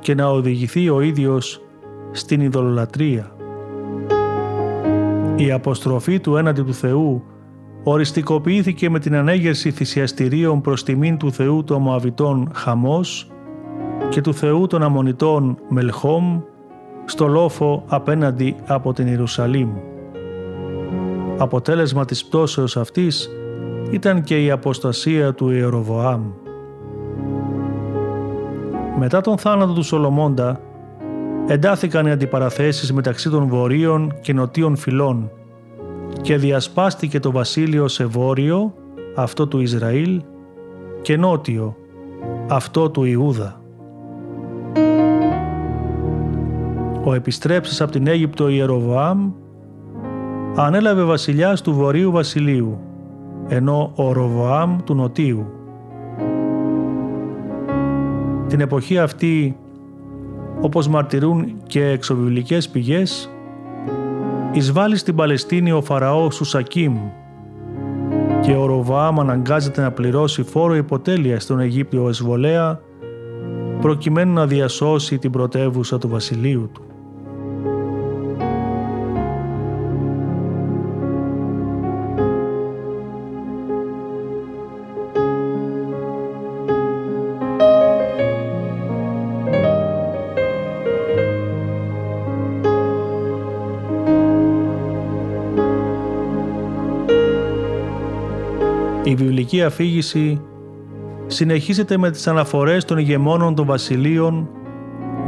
και 0.00 0.14
να 0.14 0.26
οδηγηθεί 0.26 0.88
ο 0.88 1.00
ίδιος 1.00 1.60
στην 2.12 2.40
ειδωλολατρία. 2.40 3.32
Η 5.36 5.52
αποστροφή 5.52 6.20
του 6.20 6.36
έναντι 6.36 6.62
του 6.62 6.74
Θεού 6.74 7.22
οριστικοποιήθηκε 7.82 8.90
με 8.90 8.98
την 8.98 9.14
ανέγερση 9.14 9.70
θυσιαστηρίων 9.70 10.60
προς 10.60 10.82
τιμήν 10.82 11.16
του 11.16 11.32
Θεού 11.32 11.64
των 11.64 11.82
Μωαβιτών 11.82 12.50
Χαμός 12.54 13.30
και 14.08 14.20
του 14.20 14.34
Θεού 14.34 14.66
των 14.66 14.82
Αμονιτών 14.82 15.58
Μελχόμ 15.68 16.40
στο 17.04 17.26
λόφο 17.26 17.84
απέναντι 17.86 18.56
από 18.66 18.92
την 18.92 19.06
Ιερουσαλήμ. 19.06 19.70
Αποτέλεσμα 21.38 22.04
της 22.04 22.24
πτώσεως 22.24 22.76
αυτής 22.76 23.30
ήταν 23.90 24.22
και 24.22 24.44
η 24.44 24.50
αποστασία 24.50 25.34
του 25.34 25.50
Ιεροβοάμ. 25.50 26.22
Μετά 28.98 29.20
τον 29.20 29.38
θάνατο 29.38 29.72
του 29.72 29.82
Σολομώντα, 29.82 30.60
εντάθηκαν 31.46 32.06
οι 32.06 32.10
αντιπαραθέσεις 32.10 32.92
μεταξύ 32.92 33.30
των 33.30 33.48
βορείων 33.48 34.14
και 34.20 34.32
νοτίων 34.32 34.76
φυλών 34.76 35.30
και 36.20 36.36
διασπάστηκε 36.36 37.20
το 37.20 37.30
βασίλειο 37.30 37.88
σε 37.88 38.04
βόρειο, 38.04 38.74
αυτό 39.14 39.46
του 39.46 39.60
Ισραήλ, 39.60 40.22
και 41.02 41.16
νότιο, 41.16 41.76
αυτό 42.48 42.90
του 42.90 43.04
Ιούδα. 43.04 43.60
Ο 47.04 47.14
επιστρέψης 47.14 47.80
από 47.80 47.92
την 47.92 48.06
Αίγυπτο 48.06 48.48
Ιεροβοάμ 48.48 49.32
ανέλαβε 50.56 51.02
βασιλιάς 51.02 51.62
του 51.62 51.74
Βορείου 51.74 52.10
Βασιλείου, 52.10 52.78
ενώ 53.48 53.92
ο 53.94 54.12
Ροβοάμ 54.12 54.78
του 54.84 54.94
Νοτίου. 54.94 55.63
Την 58.48 58.60
εποχή 58.60 58.98
αυτή, 58.98 59.56
όπως 60.60 60.88
μαρτυρούν 60.88 61.62
και 61.66 61.84
εξωβιβλικές 61.84 62.68
πηγές, 62.68 63.30
εισβάλλει 64.52 64.96
στην 64.96 65.14
Παλαιστίνη 65.14 65.72
ο 65.72 65.82
Φαραώ 65.82 66.30
Σουσακίμ 66.30 66.96
και 68.40 68.52
ο 68.54 68.66
Ροβοάμ 68.66 69.20
αναγκάζεται 69.20 69.82
να 69.82 69.90
πληρώσει 69.90 70.42
φόρο 70.42 70.74
υποτέλεια 70.74 71.40
στον 71.40 71.60
Αιγύπτιο 71.60 72.08
Εσβολέα 72.08 72.80
προκειμένου 73.80 74.32
να 74.32 74.46
διασώσει 74.46 75.18
την 75.18 75.30
πρωτεύουσα 75.30 75.98
του 75.98 76.08
βασιλείου 76.08 76.70
του. 76.72 76.93
Αφήγηση 99.64 100.40
συνεχίζεται 101.26 101.96
με 101.98 102.10
τις 102.10 102.26
αναφορές 102.26 102.84
των 102.84 102.98
ηγεμόνων 102.98 103.54
των 103.54 103.66
βασιλείων 103.66 104.48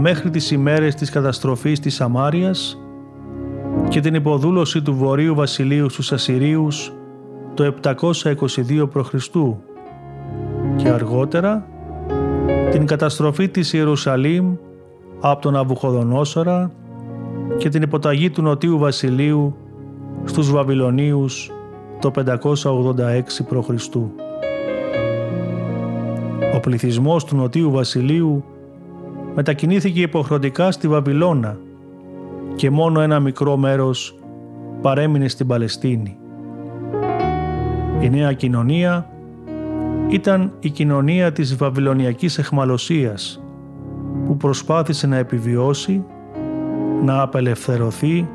μέχρι 0.00 0.30
τις 0.30 0.50
ημέρες 0.50 0.94
της 0.94 1.10
καταστροφής 1.10 1.80
της 1.80 1.94
Σαμάριας 1.94 2.80
και 3.88 4.00
την 4.00 4.14
υποδούλωση 4.14 4.82
του 4.82 4.94
Βορείου 4.94 5.34
Βασιλείου 5.34 5.90
στους 5.90 6.12
Ασσυρίους 6.12 6.92
το 7.54 7.74
722 7.82 8.88
π.Χ. 8.92 9.14
και 10.76 10.88
αργότερα 10.88 11.66
την 12.70 12.86
καταστροφή 12.86 13.48
της 13.48 13.72
Ιερουσαλήμ 13.72 14.54
από 15.20 15.40
τον 15.40 15.56
Αβουχοδονόσορα 15.56 16.72
και 17.58 17.68
την 17.68 17.82
υποταγή 17.82 18.30
του 18.30 18.42
Νοτίου 18.42 18.78
Βασιλείου 18.78 19.56
στους 20.24 20.50
Βαβυλωνίους 20.50 21.50
το 22.00 22.10
586 22.14 23.22
π.Χ. 23.48 23.70
Ο 26.66 26.68
πληθυσμός 26.68 27.24
του 27.24 27.36
Νοτίου 27.36 27.70
Βασιλείου 27.70 28.44
μετακινήθηκε 29.34 30.00
υποχρεωτικά 30.00 30.70
στη 30.70 30.88
Βαβυλώνα 30.88 31.58
και 32.54 32.70
μόνο 32.70 33.00
ένα 33.00 33.20
μικρό 33.20 33.56
μέρος 33.56 34.18
παρέμεινε 34.82 35.28
στην 35.28 35.46
Παλαιστίνη. 35.46 36.18
Η 38.00 38.10
νέα 38.10 38.32
κοινωνία 38.32 39.10
ήταν 40.08 40.52
η 40.60 40.70
κοινωνία 40.70 41.32
της 41.32 41.56
Βαβυλωνιακής 41.56 42.38
εχμαλωσίας 42.38 43.42
που 44.26 44.36
προσπάθησε 44.36 45.06
να 45.06 45.16
επιβιώσει, 45.16 46.04
να 47.04 47.22
απελευθερωθεί 47.22 48.28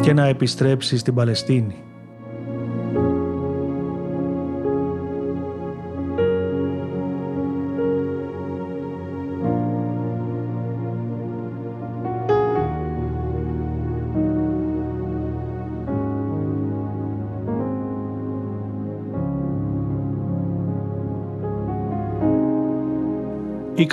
και 0.00 0.12
να 0.12 0.26
επιστρέψει 0.26 0.98
στην 0.98 1.14
Παλαιστίνη. 1.14 1.76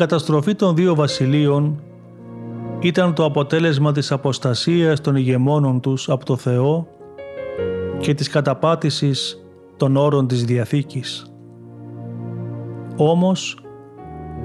Καταστροφή 0.02 0.56
των 0.56 0.76
δύο 0.76 0.96
βασιλείων 0.96 1.82
ήταν 2.80 3.14
το 3.14 3.26
αποτέλεσμα 3.26 3.92
της 3.92 4.12
αποστασίας 4.12 5.02
των 5.02 5.16
ηγεμόνων 5.16 5.82
τους 5.82 6.10
από 6.10 6.26
το 6.26 6.38
Θεό 6.38 6.88
και 8.00 8.14
της 8.14 8.30
καταπάτησης 8.30 9.46
των 9.78 9.96
όρων 9.96 10.28
της 10.28 10.44
Διαθήκης. 10.46 11.34
Όμως, 12.96 13.58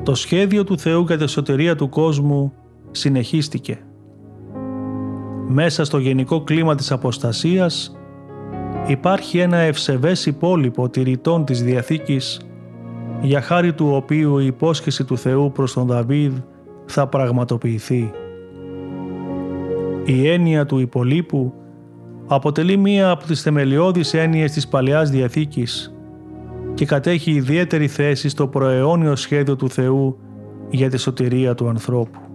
το 0.02 0.14
σχέδιο 0.14 0.64
του 0.64 0.78
Θεού 0.78 1.04
για 1.06 1.18
τη 1.18 1.26
σωτηρία 1.26 1.76
του 1.76 1.88
κόσμου 1.88 2.52
συνεχίστηκε. 2.90 3.78
Μέσα 5.48 5.84
στο 5.84 5.98
γενικό 5.98 6.40
κλίμα 6.44 6.74
της 6.74 6.92
αποστασίας 6.92 7.96
υπάρχει 8.86 9.38
ένα 9.38 9.56
ευσεβές 9.56 10.26
υπόλοιπο 10.26 10.88
τηρητών 10.88 11.44
της 11.44 11.62
Διαθήκης 11.62 12.45
για 13.26 13.40
χάρη 13.40 13.72
του 13.72 13.90
οποίου 13.92 14.38
η 14.38 14.46
υπόσχεση 14.46 15.04
του 15.04 15.18
Θεού 15.18 15.52
προς 15.52 15.72
τον 15.72 15.86
Δαβίδ 15.86 16.36
θα 16.86 17.06
πραγματοποιηθεί. 17.06 18.12
Η 20.04 20.28
έννοια 20.28 20.66
του 20.66 20.78
υπολείπου 20.78 21.54
αποτελεί 22.26 22.76
μία 22.76 23.10
από 23.10 23.26
τις 23.26 23.42
θεμελιώδεις 23.42 24.14
έννοιες 24.14 24.52
της 24.52 24.68
Παλαιάς 24.68 25.10
Διαθήκης 25.10 25.94
και 26.74 26.86
κατέχει 26.86 27.30
ιδιαίτερη 27.30 27.88
θέση 27.88 28.28
στο 28.28 28.46
προαιώνιο 28.46 29.16
σχέδιο 29.16 29.56
του 29.56 29.70
Θεού 29.70 30.18
για 30.70 30.90
τη 30.90 30.96
σωτηρία 30.96 31.54
του 31.54 31.68
ανθρώπου. 31.68 32.25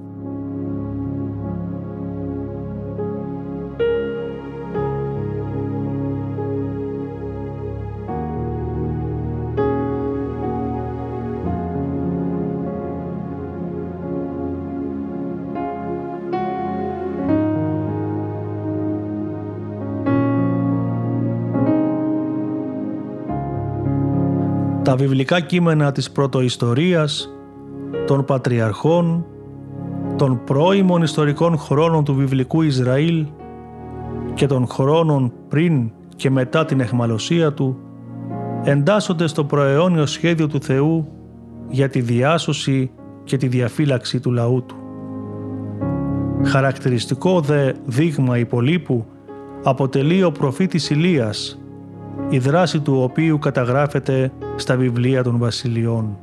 Τα 24.91 24.97
βιβλικά 24.97 25.39
κείμενα 25.39 25.91
της 25.91 26.11
πρωτοϊστορίας, 26.11 27.29
των 28.07 28.25
πατριαρχών, 28.25 29.25
των 30.15 30.43
πρώιμων 30.43 31.01
ιστορικών 31.01 31.57
χρόνων 31.57 32.03
του 32.03 32.15
βιβλικού 32.15 32.61
Ισραήλ 32.61 33.25
και 34.33 34.47
των 34.47 34.67
χρόνων 34.67 35.33
πριν 35.49 35.91
και 36.15 36.29
μετά 36.29 36.65
την 36.65 36.79
εχμαλωσία 36.79 37.53
του 37.53 37.77
εντάσσονται 38.63 39.27
στο 39.27 39.43
προαιώνιο 39.43 40.05
σχέδιο 40.05 40.47
του 40.47 40.61
Θεού 40.61 41.07
για 41.69 41.89
τη 41.89 42.01
διάσωση 42.01 42.91
και 43.23 43.37
τη 43.37 43.47
διαφύλαξη 43.47 44.19
του 44.19 44.31
λαού 44.31 44.65
του. 44.65 44.75
Χαρακτηριστικό 46.43 47.39
δε 47.41 47.71
δείγμα 47.85 48.37
υπολείπου 48.37 49.05
αποτελεί 49.63 50.23
ο 50.23 50.31
προφήτης 50.31 50.89
Ηλίας, 50.89 51.61
η 52.29 52.37
δράση 52.37 52.79
του 52.79 53.01
οποίου 53.01 53.39
καταγράφεται 53.39 54.31
στα 54.55 54.75
βιβλία 54.75 55.23
των 55.23 55.37
βασιλειών. 55.37 56.17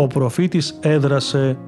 Ο 0.00 0.06
προφήτης 0.06 0.78
έδρασε 0.80 1.58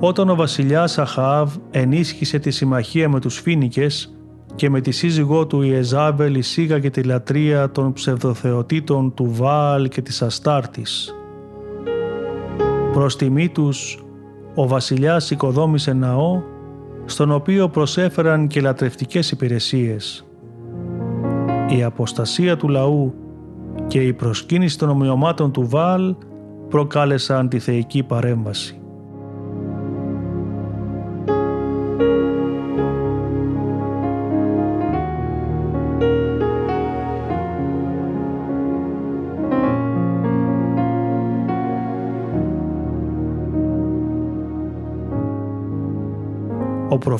όταν 0.00 0.28
ο 0.28 0.34
βασιλιάς 0.34 0.98
Αχαάβ 0.98 1.56
ενίσχυσε 1.70 2.38
τη 2.38 2.50
συμμαχία 2.50 3.08
με 3.08 3.20
τους 3.20 3.40
Φίνικες 3.40 4.14
και 4.54 4.70
με 4.70 4.80
τη 4.80 4.90
σύζυγό 4.90 5.46
του 5.46 5.62
Ιεζάβελ 5.62 6.34
εισήγαγε 6.34 6.90
τη 6.90 7.02
λατρεία 7.02 7.70
των 7.70 7.92
ψευδοθεοτήτων 7.92 9.14
του 9.14 9.34
Βάλ 9.34 9.88
και 9.88 10.02
της 10.02 10.22
Αστάρτης. 10.22 11.14
Προς 12.92 13.16
τιμή 13.16 13.48
τους, 13.48 14.04
ο 14.54 14.66
βασιλιάς 14.66 15.30
οικοδόμησε 15.30 15.92
ναό, 15.92 16.42
στον 17.04 17.30
οποίο 17.32 17.68
προσέφεραν 17.68 18.46
και 18.46 18.60
λατρευτικές 18.60 19.30
υπηρεσίες. 19.30 20.26
Η 21.68 21.82
αποστασία 21.82 22.56
του 22.56 22.68
λαού 22.68 23.14
και 23.86 24.00
η 24.00 24.12
προσκύνηση 24.12 24.78
των 24.78 24.88
ομοιωμάτων 24.88 25.52
του 25.52 25.68
Βάλ 25.68 26.14
προκάλεσαν 26.68 27.48
τη 27.48 27.58
θεϊκή 27.58 28.02
παρέμβαση. 28.02 28.79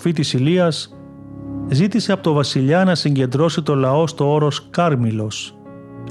Ο 0.00 0.02
προφήτης 0.02 0.32
Ηλίας 0.32 0.96
ζήτησε 1.68 2.12
από 2.12 2.22
το 2.22 2.32
βασιλιά 2.32 2.84
να 2.84 2.94
συγκεντρώσει 2.94 3.62
το 3.62 3.74
λαό 3.74 4.06
στο 4.06 4.32
όρος 4.32 4.68
Κάρμιλος 4.70 5.54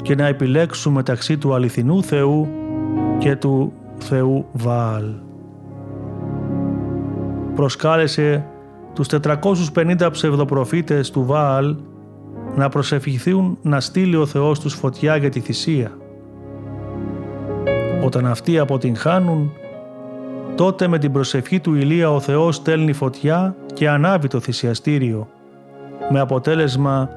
και 0.01 0.15
να 0.15 0.25
επιλέξουν 0.27 0.93
μεταξύ 0.93 1.37
του 1.37 1.53
αληθινού 1.53 2.03
Θεού 2.03 2.47
και 3.17 3.35
του 3.35 3.73
Θεού 3.97 4.45
Βαάλ. 4.51 5.05
Προσκάλεσε 7.55 8.45
τους 8.93 9.07
450 9.07 10.09
ψευδοπροφήτες 10.11 11.11
του 11.11 11.25
Βαάλ 11.25 11.75
να 12.55 12.69
προσευχηθούν 12.69 13.57
να 13.61 13.79
στείλει 13.79 14.15
ο 14.15 14.25
Θεός 14.25 14.59
τους 14.59 14.73
φωτιά 14.73 15.15
για 15.15 15.29
τη 15.29 15.39
θυσία. 15.39 15.97
Όταν 18.03 18.25
αυτοί 18.25 18.59
αποτυγχάνουν, 18.59 19.51
τότε 20.55 20.87
με 20.87 20.97
την 20.97 21.11
προσευχή 21.11 21.59
του 21.59 21.75
Ηλία 21.75 22.11
ο 22.11 22.19
Θεός 22.19 22.55
στέλνει 22.55 22.93
φωτιά 22.93 23.55
και 23.79 23.89
ανάβει 23.89 24.27
το 24.27 24.39
θυσιαστήριο, 24.39 25.27
με 26.11 26.19
αποτέλεσμα 26.19 27.09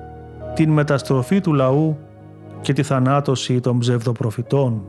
την 0.55 0.71
μεταστροφή 0.71 1.41
του 1.41 1.53
λαού 1.53 1.99
και 2.61 2.73
τη 2.73 2.83
θανάτωση 2.83 3.61
των 3.61 3.79
ψευδοπροφητών. 3.79 4.83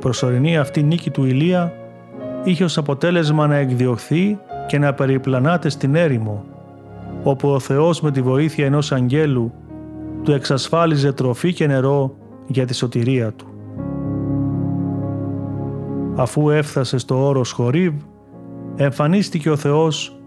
Προσωρινή 0.00 0.58
αυτή 0.58 0.82
νίκη 0.82 1.10
του 1.10 1.24
Ηλία 1.24 1.72
είχε 2.44 2.64
ως 2.64 2.78
αποτέλεσμα 2.78 3.46
να 3.46 3.56
εκδιωχθεί 3.56 4.38
και 4.66 4.78
να 4.78 4.94
περιπλανάται 4.94 5.68
στην 5.68 5.94
έρημο, 5.94 6.44
όπου 7.22 7.48
ο 7.48 7.58
Θεός 7.58 8.00
με 8.00 8.10
τη 8.10 8.22
βοήθεια 8.22 8.66
ενός 8.66 8.92
αγγέλου 8.92 9.52
του 10.22 10.32
εξασφάλιζε 10.32 11.12
τροφή 11.12 11.52
και 11.52 11.66
νερό 11.66 12.16
για 12.46 12.66
τη 12.66 12.74
σωτηρία 12.74 13.32
του. 13.32 13.46
Αφού 16.16 16.50
έφτασε 16.50 16.98
στο 16.98 17.26
όρος 17.26 17.52
Χορίβ, 17.52 17.94
εμφανίστηκε 18.76 19.50
ο 19.50 19.56
Θεός 19.56 20.20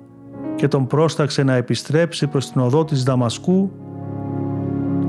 και 0.56 0.68
τον 0.68 0.88
πρόσταξε 0.88 1.44
να 1.44 1.54
επιστρέψει 1.56 2.28
προς 2.28 2.52
την 2.52 2.62
οδό 2.62 2.86
της 2.86 3.04
Δαμασκού 3.04 3.72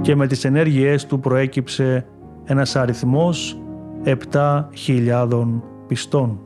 και 0.01 0.17
με 0.17 0.27
τις 0.27 0.45
ενέργειές 0.45 1.07
του 1.07 1.21
προέκυψε 1.21 2.07
ένας 2.45 2.77
αριθμός 2.77 3.59
7.000 4.05 5.61
πιστών. 5.86 6.38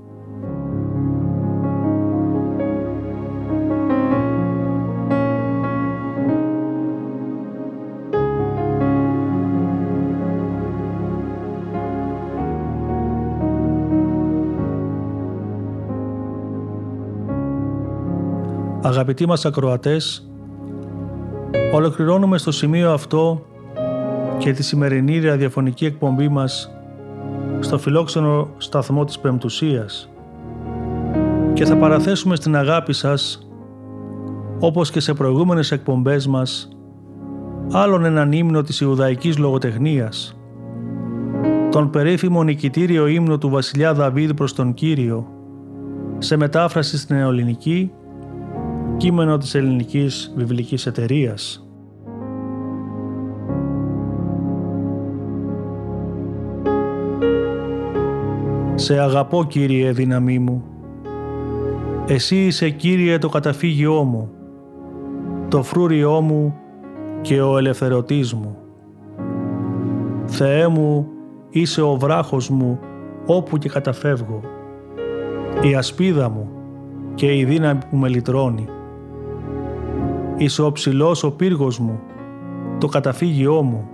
Αγαπητοί 18.83 19.27
μας 19.27 19.45
ακροατές, 19.45 20.31
ολοκληρώνουμε 21.73 22.39
στο 22.39 22.53
σημείο 22.53 22.93
αυτό 22.93 23.47
και 24.39 24.53
τη 24.53 24.63
σημερινή 24.63 25.21
ραδιοφωνική 25.21 25.85
εκπομπή 25.85 26.29
μας 26.29 26.78
στο 27.61 27.79
φιλόξενο 27.79 28.49
σταθμό 28.57 29.05
της 29.05 29.19
Πεμπτουσίας 29.19 30.11
και 31.53 31.65
θα 31.65 31.77
παραθέσουμε 31.77 32.37
στην 32.37 32.57
αγάπη 32.57 32.93
σας, 32.93 33.49
όπως 34.59 34.91
και 34.91 35.01
σε 35.01 35.15
προηγούμενες 35.15 35.71
εκπομπές 35.71 36.27
μας, 36.27 36.69
άλλον 37.73 38.05
έναν 38.05 38.33
ύμνο 38.33 38.63
της 38.63 38.81
Ιουδαϊκής 38.81 39.39
λογοτεχνίας, 39.39 40.37
τον 41.71 41.91
περίφημο 41.91 42.43
νικητήριο 42.43 43.07
ύμνο 43.07 43.39
του 43.39 43.49
βασιλιά 43.49 43.95
Δαβίδ 43.95 44.31
προς 44.31 44.55
τον 44.55 44.75
Κύριο, 44.75 45.27
σε 46.19 46.37
μετάφραση 46.37 46.99
στην 46.99 47.17
Νεοελληνική, 47.17 47.93
κείμενο 48.97 49.39
της 49.39 49.55
Ελληνικής 49.55 50.33
Βιβλικής 50.37 50.87
Εταιρείας. 50.87 51.68
Σε 58.81 58.99
αγαπώ 58.99 59.45
Κύριε 59.45 59.93
δύναμή 59.93 60.39
μου. 60.39 60.63
Εσύ 62.07 62.47
είσαι 62.47 62.71
Κύριε 62.71 63.19
το 63.19 63.29
καταφύγιό 63.29 64.03
μου, 64.03 64.31
το 65.49 65.63
φρούριό 65.63 66.21
μου 66.21 66.55
και 67.21 67.41
ο 67.41 67.59
ελευθερωτής 67.59 68.35
μου. 68.35 68.57
Θεέ 70.27 70.69
μου, 70.69 71.07
είσαι 71.51 71.83
ο 71.83 71.97
βράχος 71.97 72.51
μου 72.51 72.79
όπου 73.27 73.59
και 73.59 73.69
καταφεύγω. 73.69 74.41
Η 75.63 75.75
ασπίδα 75.75 76.29
μου 76.29 76.49
και 77.15 77.37
η 77.37 77.45
δύναμη 77.45 77.81
που 77.91 77.97
με 77.97 78.09
λυτρώνει. 78.09 78.69
Είσαι 80.37 80.63
ο 80.63 80.73
ψηλός 80.73 81.23
ο 81.23 81.31
πύργος 81.31 81.79
μου, 81.79 82.01
το 82.79 82.87
καταφύγιό 82.87 83.63
μου. 83.63 83.89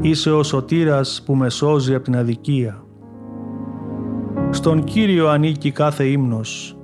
Είσαι 0.00 0.30
ο 0.30 0.42
σωτήρας 0.42 1.22
που 1.26 1.34
με 1.34 1.50
σώζει 1.50 1.94
από 1.94 2.04
την 2.04 2.16
αδικία. 2.16 2.84
Στον 4.50 4.84
Κύριο 4.84 5.28
ανήκει 5.28 5.70
κάθε 5.70 6.04
ύμνος. 6.04 6.76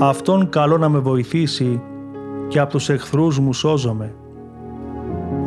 Αυτόν 0.00 0.48
καλό 0.48 0.78
να 0.78 0.88
με 0.88 0.98
βοηθήσει 0.98 1.80
και 2.48 2.58
από 2.58 2.70
τους 2.70 2.88
εχθρούς 2.88 3.38
μου 3.38 3.52
σώζομαι. 3.52 4.14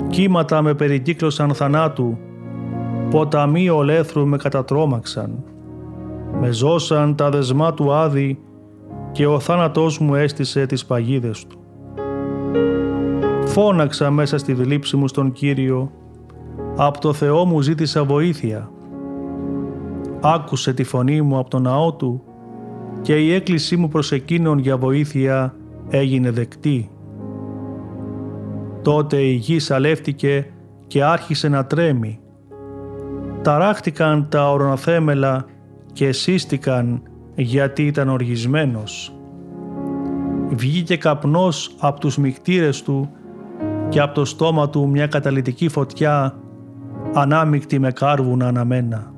Κύματα 0.09 0.61
με 0.61 0.73
περικύκλωσαν 0.73 1.53
θανάτου, 1.53 2.17
ποταμοί 3.09 3.69
ολέθρου 3.69 4.27
με 4.27 4.37
κατατρώμαξαν. 4.37 5.43
Με 6.39 6.51
ζώσαν 6.51 7.15
τα 7.15 7.29
δεσμά 7.29 7.73
του 7.73 7.93
άδη 7.93 8.39
και 9.11 9.25
ο 9.25 9.39
θάνατός 9.39 9.99
μου 9.99 10.15
έστησε 10.15 10.65
τις 10.65 10.85
παγίδες 10.85 11.45
του. 11.47 11.59
Φώναξα 13.45 14.11
μέσα 14.11 14.37
στη 14.37 14.55
θλίψη 14.55 14.95
μου 14.97 15.07
στον 15.07 15.31
Κύριο. 15.31 15.91
Από 16.75 16.99
το 16.99 17.13
Θεό 17.13 17.45
μου 17.45 17.61
ζήτησα 17.61 18.03
βοήθεια. 18.03 18.69
Άκουσε 20.21 20.73
τη 20.73 20.83
φωνή 20.83 21.21
μου 21.21 21.37
από 21.37 21.49
τον 21.49 21.61
ναό 21.61 21.93
του 21.93 22.23
και 23.01 23.15
η 23.15 23.33
έκκλησή 23.33 23.77
μου 23.77 23.87
προς 23.87 24.11
εκείνον 24.11 24.57
για 24.57 24.77
βοήθεια 24.77 25.55
έγινε 25.89 26.31
δεκτή. 26.31 26.89
Τότε 28.81 29.17
η 29.17 29.31
γη 29.31 29.59
σαλεύτηκε 29.59 30.45
και 30.87 31.03
άρχισε 31.03 31.47
να 31.47 31.65
τρέμει. 31.65 32.19
Ταράχτηκαν 33.41 34.27
τα 34.29 34.51
οροναθέμελα 34.51 35.45
και 35.93 36.11
σύστηκαν 36.11 37.01
γιατί 37.35 37.85
ήταν 37.85 38.09
οργισμένος. 38.09 39.13
Βγήκε 40.49 40.97
καπνός 40.97 41.75
από 41.79 41.99
τους 41.99 42.17
μικτήρες 42.17 42.81
του 42.81 43.09
και 43.89 43.99
από 43.99 44.13
το 44.13 44.25
στόμα 44.25 44.69
του 44.69 44.89
μια 44.89 45.07
καταλυτική 45.07 45.69
φωτιά 45.69 46.35
ανάμεικτη 47.13 47.79
με 47.79 47.91
κάρβουνα 47.91 48.47
αναμένα. 48.47 49.13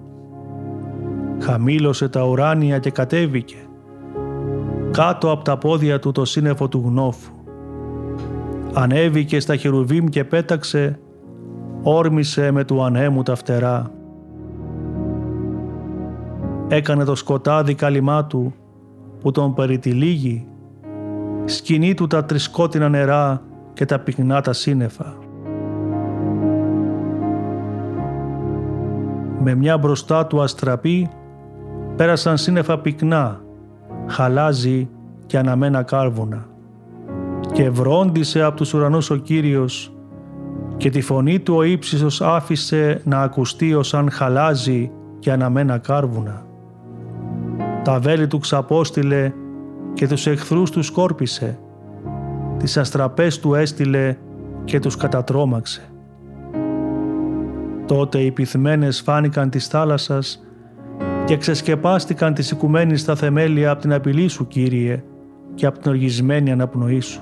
Χαμήλωσε 1.39 2.09
τα 2.09 2.23
ουράνια 2.23 2.79
και 2.79 2.91
κατέβηκε. 2.91 3.57
Κάτω 4.91 5.31
από 5.31 5.43
τα 5.43 5.57
πόδια 5.57 5.99
του 5.99 6.11
το 6.11 6.25
σύννεφο 6.25 6.67
του 6.67 6.83
γνώφου. 6.85 7.33
Ανέβηκε 8.73 9.39
στα 9.39 9.55
χερουβίμ 9.55 10.05
και 10.05 10.23
πέταξε, 10.23 10.99
όρμησε 11.81 12.51
με 12.51 12.63
του 12.63 12.83
ανέμου 12.83 13.23
τα 13.23 13.35
φτερά. 13.35 13.91
Έκανε 16.67 17.03
το 17.03 17.15
σκοτάδι 17.15 17.73
κάλυμά 17.73 18.25
του 18.25 18.53
που 19.19 19.31
τον 19.31 19.53
περιτυλίγει, 19.53 20.47
σκηνή 21.45 21.93
του 21.93 22.07
τα 22.07 22.25
τρισκότινα 22.25 22.89
νερά 22.89 23.41
και 23.73 23.85
τα 23.85 23.99
πυκνά 23.99 24.41
τα 24.41 24.53
σύννεφα. 24.53 25.15
Με 29.39 29.55
μια 29.55 29.77
μπροστά 29.77 30.25
του 30.27 30.41
αστραπή 30.41 31.09
πέρασαν 31.95 32.37
σύννεφα 32.37 32.79
πυκνά, 32.79 33.41
χαλάζι 34.07 34.89
και 35.25 35.37
αναμένα 35.37 35.83
κάρβουνα. 35.83 36.45
Και 37.53 37.69
βρόντισε 37.69 38.41
από 38.41 38.57
τους 38.57 38.73
ουρανούς 38.73 39.09
ο 39.09 39.15
Κύριος 39.15 39.93
και 40.77 40.89
τη 40.89 41.01
φωνή 41.01 41.39
του 41.39 41.55
ο 41.55 41.63
ύψιστος 41.63 42.21
άφησε 42.21 43.01
να 43.03 43.21
ακουστεί 43.21 43.73
ως 43.73 43.93
αν 43.93 44.11
χαλάζει 44.11 44.91
και 45.19 45.31
αναμένα 45.31 45.77
κάρβουνα. 45.77 46.45
Τα 47.83 47.99
βέλη 47.99 48.27
του 48.27 48.39
ξαπόστηλε 48.39 49.33
και 49.93 50.07
τους 50.07 50.27
εχθρούς 50.27 50.69
τους 50.69 50.85
σκόρπισε 50.85 51.59
τις 52.57 52.77
αστραπές 52.77 53.39
του 53.39 53.53
έστειλε 53.53 54.17
και 54.63 54.79
τους 54.79 54.95
κατατρώμαξε. 54.95 55.81
Τότε 57.85 58.19
οι 58.19 58.31
πυθμένες 58.31 59.01
φάνηκαν 59.01 59.49
της 59.49 59.67
θάλασσας 59.67 60.43
και 61.25 61.37
ξεσκεπάστηκαν 61.37 62.33
τις 62.33 62.51
οικουμένης 62.51 63.01
στα 63.01 63.15
θεμέλια 63.15 63.71
από 63.71 63.81
την 63.81 63.93
απειλή 63.93 64.27
σου, 64.27 64.47
Κύριε, 64.47 65.03
και 65.55 65.65
από 65.65 65.79
την 65.79 65.91
οργισμένη 65.91 66.51
αναπνοή 66.51 66.99
σου. 66.99 67.21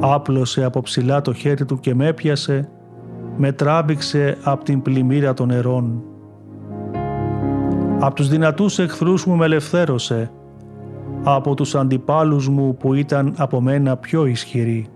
Άπλωσε 0.00 0.64
από 0.64 0.80
ψηλά 0.80 1.20
το 1.20 1.32
χέρι 1.32 1.64
του 1.64 1.80
και 1.80 1.94
με 1.94 2.06
έπιασε, 2.06 2.68
με 3.36 3.52
τράβηξε 3.52 4.36
από 4.42 4.64
την 4.64 4.82
πλημμύρα 4.82 5.34
των 5.34 5.48
νερών. 5.48 6.02
Από 7.98 8.14
τους 8.14 8.28
δυνατούς 8.28 8.78
εχθρούς 8.78 9.26
μου 9.26 9.36
με 9.36 9.44
ελευθέρωσε 9.44 10.30
από 11.22 11.54
τους 11.54 11.74
αντιπάλους 11.74 12.48
μου 12.48 12.76
που 12.76 12.94
ήταν 12.94 13.34
από 13.36 13.60
μένα 13.60 13.96
πιο 13.96 14.26
ισχυροί. 14.26 14.86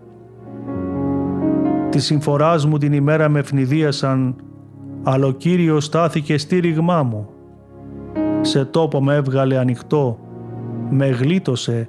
Τη 1.91 1.99
συμφοράς 1.99 2.67
μου 2.67 2.79
την 2.79 2.93
ημέρα 2.93 3.29
με 3.29 3.39
ευνηδίασαν, 3.39 4.35
αλλά 5.03 5.27
ο 5.27 5.31
Κύριος 5.31 5.85
στάθηκε 5.85 6.39
στήριγμά 6.39 7.03
μου. 7.03 7.29
Σε 8.41 8.65
τόπο 8.65 9.03
με 9.03 9.15
έβγαλε 9.15 9.59
ανοιχτό, 9.59 10.19
με 10.91 11.07
γλίτωσε 11.07 11.89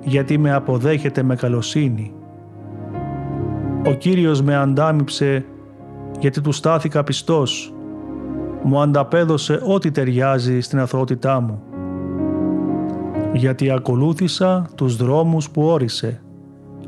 γιατί 0.00 0.38
με 0.38 0.52
αποδέχεται 0.52 1.22
με 1.22 1.34
καλοσύνη. 1.34 2.14
Ο 3.86 3.90
Κύριος 3.90 4.42
με 4.42 4.56
αντάμυψε 4.56 5.44
γιατί 6.18 6.40
του 6.40 6.52
στάθηκα 6.52 7.04
πιστός, 7.04 7.74
μου 8.62 8.80
ανταπέδωσε 8.80 9.60
ό,τι 9.64 9.90
ταιριάζει 9.90 10.60
στην 10.60 10.78
αθωότητά 10.78 11.40
μου 11.40 11.62
γιατί 13.32 13.70
ακολούθησα 13.70 14.66
τους 14.74 14.96
δρόμους 14.96 15.50
που 15.50 15.62
όρισε 15.62 16.22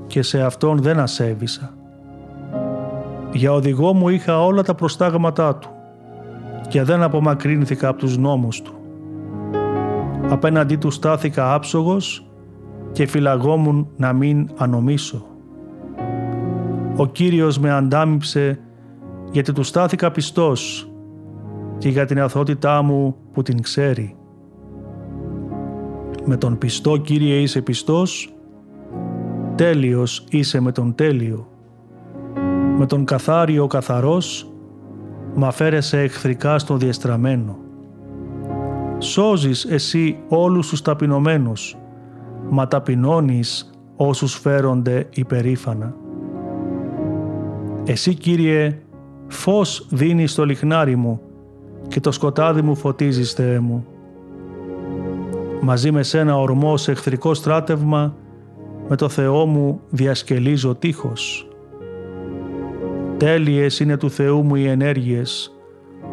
και 0.06 0.22
σε 0.22 0.42
αυτόν 0.42 0.78
δεν 0.78 0.98
ασέβησα. 0.98 1.74
Για 3.34 3.52
οδηγό 3.52 3.94
μου 3.94 4.08
είχα 4.08 4.44
όλα 4.44 4.62
τα 4.62 4.74
προστάγματά 4.74 5.56
του 5.56 5.68
και 6.68 6.82
δεν 6.82 7.02
απομακρύνθηκα 7.02 7.88
από 7.88 7.98
τους 7.98 8.18
νόμους 8.18 8.62
του. 8.62 8.74
Απέναντί 10.28 10.76
του 10.76 10.90
στάθηκα 10.90 11.54
άψογος 11.54 12.26
και 12.92 13.06
φυλαγόμουν 13.06 13.88
να 13.96 14.12
μην 14.12 14.48
ανομίσω. 14.56 15.26
Ο 16.96 17.06
Κύριος 17.06 17.58
με 17.58 17.70
αντάμυψε 17.70 18.58
γιατί 19.30 19.52
του 19.52 19.62
στάθηκα 19.62 20.10
πιστός 20.10 20.90
και 21.78 21.88
για 21.88 22.04
την 22.04 22.20
αθότητά 22.20 22.82
μου 22.82 23.16
που 23.32 23.42
την 23.42 23.62
ξέρει. 23.62 24.16
Με 26.24 26.36
τον 26.36 26.58
πιστό 26.58 26.96
Κύριε 26.96 27.40
είσαι 27.40 27.62
πιστός, 27.62 28.34
τέλειος 29.54 30.24
είσαι 30.30 30.60
με 30.60 30.72
τον 30.72 30.94
τέλειο. 30.94 31.48
Με 32.78 32.86
τον 32.86 33.04
καθάριο 33.04 33.66
καθαρός, 33.66 34.52
μα 35.34 35.50
φέρεσαι 35.50 36.00
εχθρικά 36.00 36.58
στον 36.58 36.78
διεστραμμένο. 36.78 37.58
Σώζεις 38.98 39.64
εσύ 39.64 40.18
όλους 40.28 40.68
τους 40.68 40.82
ταπεινωμένους, 40.82 41.76
μα 42.50 42.68
ταπεινώνεις 42.68 43.70
όσους 43.96 44.34
φέρονται 44.34 45.08
υπερήφανα. 45.10 45.94
Εσύ 47.84 48.14
Κύριε, 48.14 48.78
φως 49.26 49.86
δίνεις 49.90 50.32
στο 50.32 50.44
λιχνάρι 50.44 50.96
μου 50.96 51.20
και 51.88 52.00
το 52.00 52.12
σκοτάδι 52.12 52.62
μου 52.62 52.74
φωτίζεις 52.76 53.32
Θεέ 53.32 53.58
μου 53.58 53.86
μαζί 55.64 55.90
με 55.90 56.02
σένα 56.02 56.38
ορμό 56.38 56.76
σε 56.76 56.90
εχθρικό 56.90 57.34
στράτευμα, 57.34 58.14
με 58.88 58.96
το 58.96 59.08
Θεό 59.08 59.46
μου 59.46 59.80
διασκελίζω 59.90 60.74
τείχος. 60.74 61.48
Τέλειες 63.16 63.80
είναι 63.80 63.96
του 63.96 64.10
Θεού 64.10 64.42
μου 64.42 64.54
οι 64.54 64.66
ενέργειες, 64.66 65.54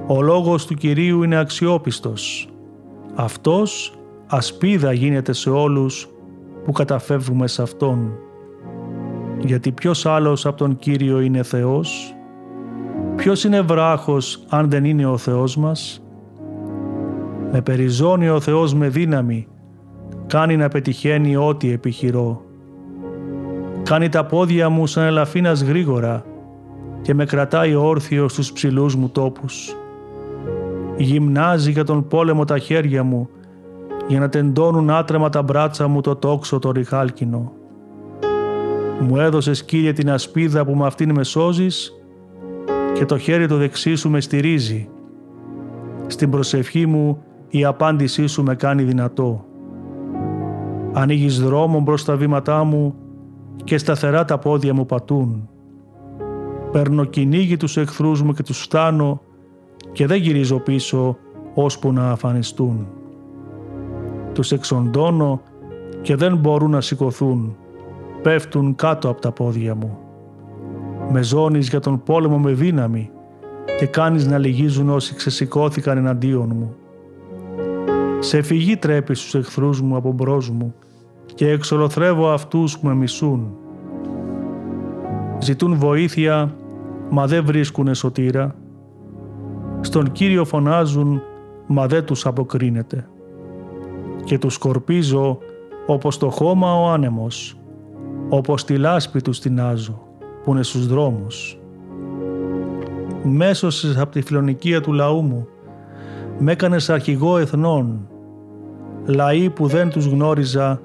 ο 0.07 0.21
λόγος 0.21 0.65
του 0.65 0.73
Κυρίου 0.73 1.23
είναι 1.23 1.37
αξιόπιστος. 1.37 2.49
Αυτός 3.15 3.93
ασπίδα 4.27 4.93
γίνεται 4.93 5.33
σε 5.33 5.49
όλους 5.49 6.09
που 6.65 6.71
καταφεύγουμε 6.71 7.47
σε 7.47 7.61
Αυτόν. 7.61 8.11
Γιατί 9.39 9.71
ποιος 9.71 10.05
άλλος 10.05 10.45
από 10.45 10.57
τον 10.57 10.77
Κύριο 10.77 11.19
είναι 11.19 11.43
Θεός, 11.43 12.15
ποιος 13.15 13.43
είναι 13.43 13.61
βράχος 13.61 14.45
αν 14.49 14.69
δεν 14.69 14.85
είναι 14.85 15.05
ο 15.05 15.17
Θεός 15.17 15.57
μας, 15.57 16.03
με 17.51 17.61
περιζώνει 17.61 18.29
ο 18.29 18.39
Θεός 18.39 18.73
με 18.73 18.89
δύναμη, 18.89 19.47
κάνει 20.27 20.57
να 20.57 20.67
πετυχαίνει 20.67 21.35
ό,τι 21.35 21.71
επιχειρώ. 21.71 22.41
Κάνει 23.83 24.09
τα 24.09 24.25
πόδια 24.25 24.69
μου 24.69 24.87
σαν 24.87 25.03
ελαφίνας 25.03 25.63
γρήγορα 25.63 26.25
και 27.11 27.17
με 27.17 27.25
κρατάει 27.25 27.75
όρθιος 27.75 28.31
στους 28.31 28.51
ψηλούς 28.51 28.95
μου 28.95 29.09
τόπους. 29.09 29.75
Γυμνάζει 30.97 31.71
για 31.71 31.83
τον 31.83 32.07
πόλεμο 32.07 32.45
τα 32.45 32.57
χέρια 32.57 33.03
μου 33.03 33.29
για 34.07 34.19
να 34.19 34.29
τεντώνουν 34.29 34.89
άτρεμα 34.89 35.29
τα 35.29 35.41
μπράτσα 35.41 35.87
μου 35.87 36.01
το 36.01 36.15
τόξο 36.15 36.59
το 36.59 36.71
ριχάλκινο. 36.71 37.51
Μου 38.99 39.17
έδωσες 39.17 39.63
Κύριε 39.63 39.93
την 39.93 40.11
ασπίδα 40.11 40.65
που 40.65 40.75
με 40.75 40.85
αυτήν 40.85 41.11
με 41.11 41.23
σώζεις 41.23 41.93
και 42.93 43.05
το 43.05 43.17
χέρι 43.17 43.47
το 43.47 43.57
δεξί 43.57 43.95
σου 43.95 44.09
με 44.09 44.21
στηρίζει. 44.21 44.89
Στην 46.07 46.29
προσευχή 46.29 46.85
μου 46.85 47.23
η 47.49 47.65
απάντησή 47.65 48.27
σου 48.27 48.43
με 48.43 48.55
κάνει 48.55 48.83
δυνατό. 48.83 49.45
Ανοίγεις 50.93 51.41
δρόμο 51.41 51.79
μπρος 51.79 52.01
στα 52.01 52.15
βήματά 52.15 52.63
μου 52.63 52.95
και 53.63 53.77
σταθερά 53.77 54.25
τα 54.25 54.37
πόδια 54.37 54.73
μου 54.73 54.85
πατούν. 54.85 55.50
Παίρνω 56.71 57.03
κυνήγι 57.03 57.57
τους 57.57 57.77
εχθρούς 57.77 58.21
μου 58.21 58.33
και 58.33 58.43
τους 58.43 58.61
φτάνω 58.61 59.21
και 59.91 60.07
δεν 60.07 60.17
γυρίζω 60.17 60.59
πίσω 60.59 61.17
ώσπου 61.53 61.93
να 61.93 62.11
αφανιστούν. 62.11 62.87
Τους 64.33 64.51
εξοντώνω 64.51 65.41
και 66.01 66.15
δεν 66.15 66.37
μπορούν 66.37 66.71
να 66.71 66.81
σηκωθούν. 66.81 67.55
Πέφτουν 68.21 68.75
κάτω 68.75 69.09
από 69.09 69.21
τα 69.21 69.31
πόδια 69.31 69.75
μου. 69.75 69.97
Με 71.11 71.21
ζώνεις 71.23 71.69
για 71.69 71.79
τον 71.79 72.03
πόλεμο 72.03 72.37
με 72.37 72.51
δύναμη 72.51 73.09
και 73.77 73.85
κάνεις 73.85 74.27
να 74.27 74.37
λυγίζουν 74.37 74.89
όσοι 74.89 75.15
ξεσηκώθηκαν 75.15 75.97
εναντίον 75.97 76.51
μου. 76.55 76.75
Σε 78.19 78.41
φυγή 78.41 78.77
τρέπεις 78.77 79.19
στους 79.19 79.35
εχθρούς 79.35 79.81
μου 79.81 79.95
από 79.95 80.11
μπρος 80.11 80.49
μου 80.49 80.73
και 81.35 81.49
εξολοθρεύω 81.49 82.29
αυτούς 82.29 82.79
που 82.79 82.87
με 82.87 82.93
μισούν. 82.93 83.55
Ζητούν 85.39 85.75
βοήθεια, 85.75 86.55
μα 87.13 87.27
δεν 87.27 87.45
βρίσκουν 87.45 87.95
σωτήρα. 87.95 88.55
Στον 89.81 90.11
Κύριο 90.11 90.45
φωνάζουν, 90.45 91.21
μα 91.67 91.87
δεν 91.87 92.05
τους 92.05 92.25
αποκρίνεται. 92.25 93.07
Και 94.23 94.37
τους 94.37 94.53
σκορπίζω 94.53 95.37
όπως 95.85 96.17
το 96.17 96.29
χώμα 96.29 96.75
ο 96.75 96.89
άνεμος, 96.89 97.57
όπως 98.29 98.63
τη 98.63 98.77
λάσπη 98.77 99.21
τους 99.21 99.37
στηνάζω, 99.37 100.01
που 100.43 100.51
είναι 100.51 100.63
στους 100.63 100.87
δρόμους. 100.87 101.59
Μέσωσες 103.23 103.97
από 103.97 104.11
τη 104.11 104.21
φιλονικία 104.21 104.81
του 104.81 104.93
λαού 104.93 105.21
μου, 105.21 105.47
με 106.39 106.51
έκανες 106.51 106.89
αρχηγό 106.89 107.37
εθνών. 107.37 108.07
Λαοί 109.05 109.49
που 109.49 109.67
δεν 109.67 109.89
τους 109.89 110.05
γνώριζα 110.05 110.81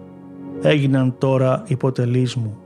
έγιναν 0.62 1.14
τώρα 1.18 1.62
υποτελείς 1.66 2.34
μου. 2.34 2.56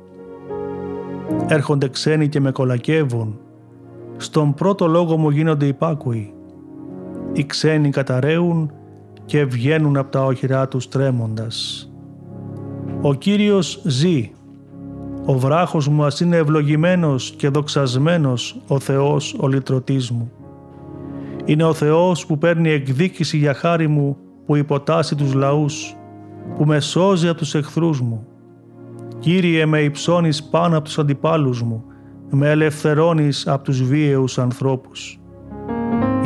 Έρχονται 1.46 1.88
ξένοι 1.88 2.28
και 2.28 2.40
με 2.40 2.50
κολακεύουν. 2.50 3.38
Στον 4.20 4.54
πρώτο 4.54 4.86
λόγο 4.86 5.16
μου 5.16 5.30
γίνονται 5.30 5.66
υπάκουοι. 5.66 6.34
Οι 7.32 7.44
ξένοι 7.44 7.90
καταραίουν 7.90 8.72
και 9.24 9.44
βγαίνουν 9.44 9.96
από 9.96 10.10
τα 10.10 10.24
όχυρά 10.24 10.68
τους 10.68 10.88
τρέμοντας. 10.88 11.90
Ο 13.00 13.14
Κύριος 13.14 13.82
ζει. 13.84 14.30
Ο 15.24 15.38
βράχος 15.38 15.88
μου 15.88 16.04
ας 16.04 16.20
είναι 16.20 16.36
ευλογημένος 16.36 17.30
και 17.30 17.48
δοξασμένος 17.48 18.60
ο 18.66 18.78
Θεός 18.78 19.36
ο 19.40 19.48
λυτρωτής 19.48 20.10
μου. 20.10 20.30
Είναι 21.44 21.64
ο 21.64 21.72
Θεός 21.72 22.26
που 22.26 22.38
παίρνει 22.38 22.70
εκδίκηση 22.70 23.36
για 23.36 23.54
χάρη 23.54 23.88
μου, 23.88 24.16
που 24.46 24.56
υποτάσσει 24.56 25.14
τους 25.14 25.34
λαούς, 25.34 25.96
που 26.56 26.64
με 26.64 26.80
σώζει 26.80 27.28
από 27.28 27.38
τους 27.38 27.54
εχθρούς 27.54 28.00
μου. 28.00 28.26
Κύριε 29.18 29.66
με 29.66 29.80
υψώνεις 29.80 30.44
πάνω 30.44 30.76
από 30.76 30.84
τους 30.84 30.98
αντιπάλους 30.98 31.62
μου, 31.62 31.84
με 32.31 32.51
ελευθερώνεις 32.51 33.47
από 33.47 33.64
τους 33.64 33.83
βίαιους 33.83 34.39
ανθρώπους. 34.39 35.20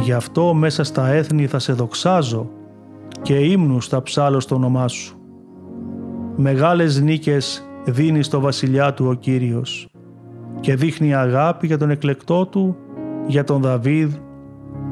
Γι' 0.00 0.12
αυτό 0.12 0.54
μέσα 0.54 0.84
στα 0.84 1.08
έθνη 1.08 1.46
θα 1.46 1.58
σε 1.58 1.72
δοξάζω 1.72 2.50
και 3.22 3.34
ύμνους 3.34 3.88
θα 3.88 4.02
ψάλω 4.02 4.40
στο 4.40 4.54
όνομά 4.54 4.88
σου. 4.88 5.18
Μεγάλες 6.36 7.00
νίκες 7.00 7.68
δίνει 7.84 8.22
στο 8.22 8.40
βασιλιά 8.40 8.94
του 8.94 9.06
ο 9.08 9.14
Κύριος 9.14 9.88
και 10.60 10.76
δείχνει 10.76 11.14
αγάπη 11.14 11.66
για 11.66 11.78
τον 11.78 11.90
εκλεκτό 11.90 12.46
του, 12.46 12.76
για 13.26 13.44
τον 13.44 13.60
Δαβίδ 13.60 14.14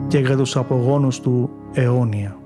και 0.09 0.19
για 0.19 0.37
τους 0.37 0.57
απογόνους 0.57 1.21
του 1.21 1.51
αιώνια. 1.73 2.42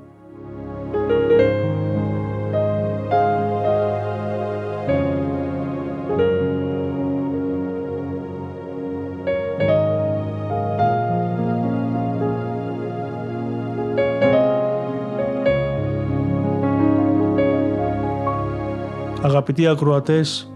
Αγαπητοί 19.49 19.71
ακροατές 19.71 20.53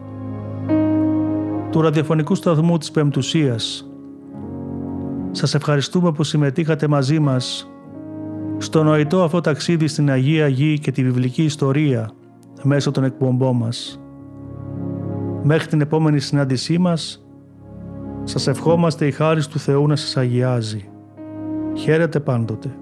του 1.70 1.80
ραδιοφωνικού 1.80 2.34
σταθμού 2.34 2.78
της 2.78 2.91
Πεμπτουσίας, 2.91 3.91
σας 5.30 5.55
ευχαριστούμε 5.55 6.12
που 6.12 6.24
συμμετείχατε 6.24 6.88
μαζί 6.88 7.18
μας 7.18 7.70
στο 8.59 8.82
νοητό 8.82 9.22
αυτό 9.22 9.41
ταξίδι 9.41 9.86
στην 9.86 10.11
Αγία 10.11 10.49
Γη 10.49 10.78
και 10.78 10.93
τη 10.93 11.03
βιβλική 11.03 11.43
ιστορία 11.43 12.11
μέσω 12.62 12.91
των 12.91 13.05
εκπομπών 13.05 13.57
μας. 13.57 14.01
Μέχρι 15.43 15.66
την 15.66 15.80
επόμενη 15.80 16.20
συνάντησή 16.20 16.78
μας, 16.78 17.24
σας 18.24 18.47
ευχόμαστε 18.47 19.07
η 19.07 19.11
χάρις 19.11 19.49
του 19.49 19.59
Θεού 19.59 19.86
να 19.86 19.97
σας 19.97 20.16
αγιάζει. 20.16 20.88
Χαίρετε 21.74 22.20
πάντοτε. 22.20 22.76